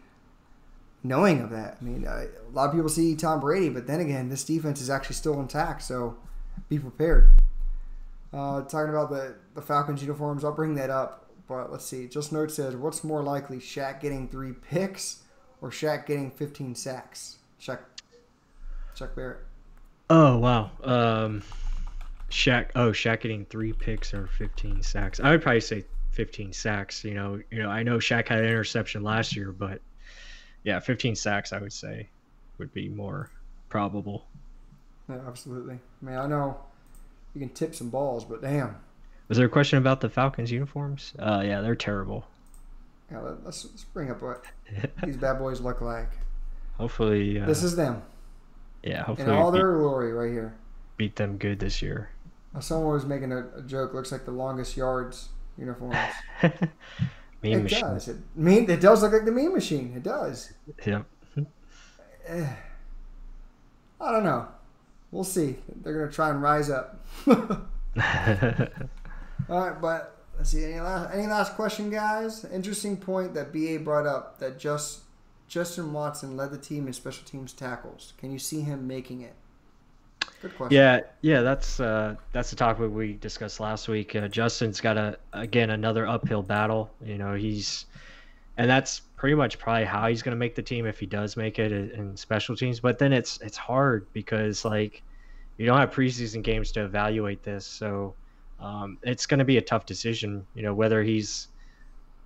[1.04, 1.78] knowing of that.
[1.82, 4.90] I mean, a lot of people see Tom Brady, but then again, this defense is
[4.90, 5.82] actually still intact.
[5.84, 6.16] So
[6.70, 7.32] be prepared.
[8.34, 11.26] Uh, talking about the, the Falcons uniforms, I'll bring that up.
[11.48, 12.08] But let's see.
[12.08, 15.24] Just note says, what's more likely, Shaq getting three picks
[15.62, 17.38] or Shaq getting 15 sacks?
[17.60, 17.80] Shaq,
[18.96, 19.40] Shaq Barrett.
[20.10, 20.72] Oh wow.
[20.84, 21.42] Um
[22.30, 25.20] Shaq oh Shaq getting three picks or fifteen sacks.
[25.20, 27.04] I would probably say fifteen sacks.
[27.04, 29.82] You know, you know, I know Shaq had an interception last year, but
[30.64, 32.08] yeah, fifteen sacks I would say
[32.58, 33.30] would be more
[33.68, 34.26] probable.
[35.10, 35.76] Yeah, absolutely.
[35.76, 36.58] I mean, I know
[37.34, 38.78] you can tip some balls, but damn.
[39.28, 41.14] Was there a question about the Falcons uniforms?
[41.20, 42.26] Uh yeah, they're terrible.
[43.12, 44.44] Yeah, let- let's, let's bring up what
[45.04, 46.10] these bad boys look like.
[46.78, 48.02] Hopefully uh, This is them
[48.84, 50.56] yeah, in hopefully all beat, their glory right here.
[50.98, 52.10] beat them good this year.
[52.60, 53.94] Someone was making a, a joke.
[53.94, 55.96] Looks like the longest yards uniforms.
[57.44, 57.82] Mean it machine.
[57.82, 58.08] does.
[58.08, 59.94] It mean it does look like the mean machine.
[59.96, 60.54] It does.
[60.86, 61.06] Yep.
[62.28, 62.48] Eh.
[64.02, 64.48] I don't know.
[65.12, 65.58] We'll see.
[65.84, 67.00] They're gonna try and rise up.
[69.50, 70.64] All right, but let's see.
[70.64, 72.46] Any last, any last question, guys?
[72.46, 75.02] Interesting point that BA brought up that just
[75.48, 78.14] Justin Watson led the team in special teams tackles.
[78.18, 79.34] Can you see him making it?
[80.42, 80.76] Good question.
[80.76, 84.16] Yeah, yeah, that's uh, that's the topic we discussed last week.
[84.16, 86.92] Uh, Justin's got a again another uphill battle.
[87.04, 87.86] You know, he's
[88.58, 91.38] and that's pretty much probably how he's going to make the team if he does
[91.38, 92.80] make it in in special teams.
[92.80, 95.02] But then it's it's hard because like
[95.58, 98.14] you don't have preseason games to evaluate this, so
[98.60, 100.46] um, it's going to be a tough decision.
[100.56, 101.48] You know, whether he's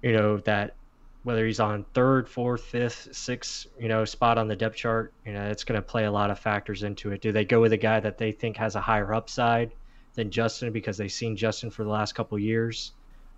[0.01, 0.75] you know that
[1.23, 5.33] whether he's on third, fourth, fifth, sixth, you know, spot on the depth chart, you
[5.33, 7.21] know, it's going to play a lot of factors into it.
[7.21, 9.71] Do they go with a guy that they think has a higher upside
[10.15, 12.93] than Justin because they've seen Justin for the last couple years,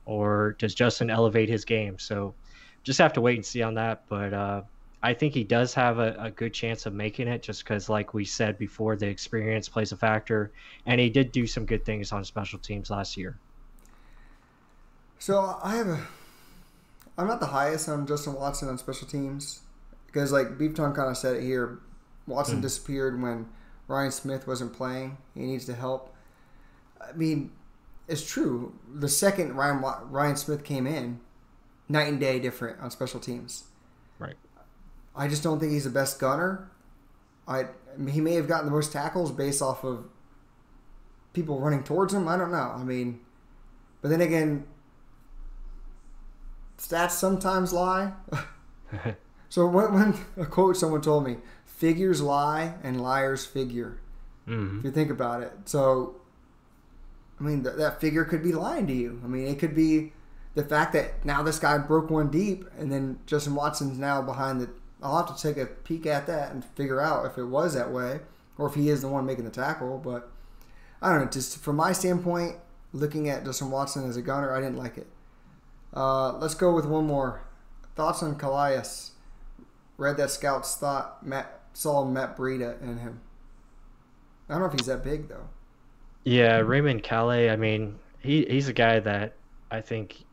[0.06, 2.00] or does Justin elevate his game?
[2.00, 2.34] So,
[2.84, 4.04] just have to wait and see on that.
[4.08, 4.62] But uh,
[5.04, 8.14] I think he does have a, a good chance of making it, just because, like
[8.14, 10.54] we said before, the experience plays a factor,
[10.86, 13.38] and he did do some good things on special teams last year.
[15.20, 16.00] So I have a.
[17.18, 19.60] I'm not the highest on Justin Watson on special teams
[20.08, 21.80] because, like Beef Tongue kind of said it here,
[22.26, 22.62] Watson hmm.
[22.62, 23.50] disappeared when
[23.90, 25.18] Ryan Smith wasn't playing.
[25.36, 26.16] He needs to help.
[27.02, 27.52] I mean,
[28.08, 28.74] it's true.
[28.94, 31.20] The second Ryan Ryan Smith came in,
[31.90, 33.66] night and day different on special teams.
[34.18, 34.36] Right.
[35.16, 36.70] I just don't think he's the best gunner.
[37.48, 37.68] I,
[38.10, 40.06] he may have gotten the most tackles based off of
[41.34, 42.28] people running towards him.
[42.28, 42.74] I don't know.
[42.76, 43.20] I mean,
[44.02, 44.66] but then again,
[46.78, 48.14] stats sometimes lie.
[49.50, 54.00] so when, when a quote someone told me, "Figures lie and liars figure."
[54.46, 56.16] hmm If you think about it, so
[57.40, 59.22] I mean th- that figure could be lying to you.
[59.24, 60.14] I mean it could be
[60.56, 64.62] the fact that now this guy broke one deep, and then Justin Watson's now behind
[64.62, 64.70] the.
[65.04, 67.92] I'll have to take a peek at that and figure out if it was that
[67.92, 68.22] way,
[68.58, 69.98] or if he is the one making the tackle.
[69.98, 70.32] But
[71.02, 71.30] I don't know.
[71.30, 72.56] Just from my standpoint,
[72.94, 75.08] looking at Justin Watson as a gunner, I didn't like it.
[75.94, 77.42] Uh, let's go with one more.
[77.96, 78.82] Thoughts on Calais?
[79.98, 83.22] Read that scouts thought Matt saw Matt Breida in him.
[84.50, 85.50] I don't know if he's that big though.
[86.24, 87.50] Yeah, Raymond Calais.
[87.50, 89.36] I mean, he he's a guy that
[89.70, 90.26] I think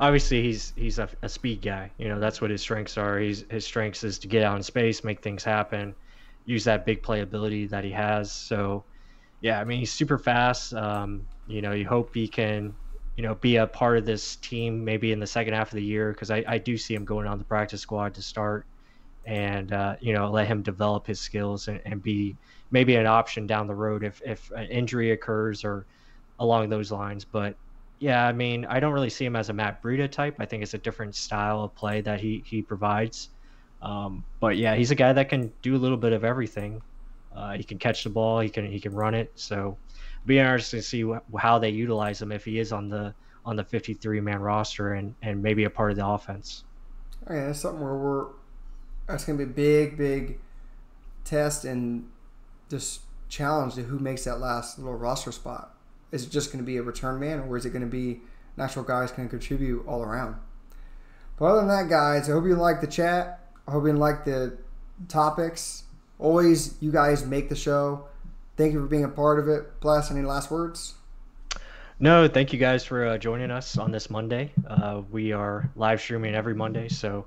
[0.00, 1.90] obviously he's he's a, a, speed guy.
[1.98, 3.18] You know, that's what his strengths are.
[3.18, 5.94] He's his strengths is to get out in space, make things happen,
[6.44, 8.30] use that big playability that he has.
[8.30, 8.84] So,
[9.40, 10.74] yeah, I mean he's super fast.
[10.74, 12.74] Um, you know, you hope he can,
[13.16, 15.84] you know, be a part of this team maybe in the second half of the
[15.84, 18.66] year because I, I do see him going on the practice squad to start,
[19.24, 22.36] and uh, you know let him develop his skills and, and be
[22.70, 25.86] maybe an option down the road if if an injury occurs or
[26.38, 27.24] along those lines.
[27.24, 27.56] But
[27.98, 30.36] yeah, I mean, I don't really see him as a Matt Breida type.
[30.38, 33.30] I think it's a different style of play that he he provides.
[33.80, 36.82] Um, but yeah, he's a guy that can do a little bit of everything.
[37.34, 38.40] Uh, he can catch the ball.
[38.40, 39.32] He can he can run it.
[39.34, 39.76] So,
[40.26, 43.56] be interesting to see wh- how they utilize him if he is on the on
[43.56, 46.64] the 53 man roster and and maybe a part of the offense.
[47.28, 48.26] Oh, yeah, that's something where we're
[49.06, 50.38] that's gonna be a big big
[51.24, 52.10] test and
[52.68, 55.75] just challenge to who makes that last little roster spot
[56.12, 58.20] is it just going to be a return man, or is it going to be
[58.56, 60.36] natural guys can contribute all around?
[61.38, 63.40] But other than that, guys, I hope you like the chat.
[63.68, 64.56] I hope you like the
[65.08, 65.84] topics.
[66.18, 68.06] Always, you guys make the show.
[68.56, 69.80] Thank you for being a part of it.
[69.80, 70.94] Bless, any last words?
[71.98, 74.52] No, thank you guys for uh, joining us on this Monday.
[74.66, 77.26] Uh, we are live streaming every Monday, so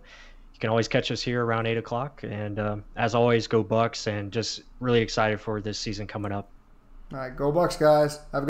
[0.54, 2.24] you can always catch us here around 8 o'clock.
[2.24, 6.50] And um, as always, go Bucs, and just really excited for this season coming up.
[7.12, 8.20] All right, go Bucs, guys.
[8.32, 8.46] Have a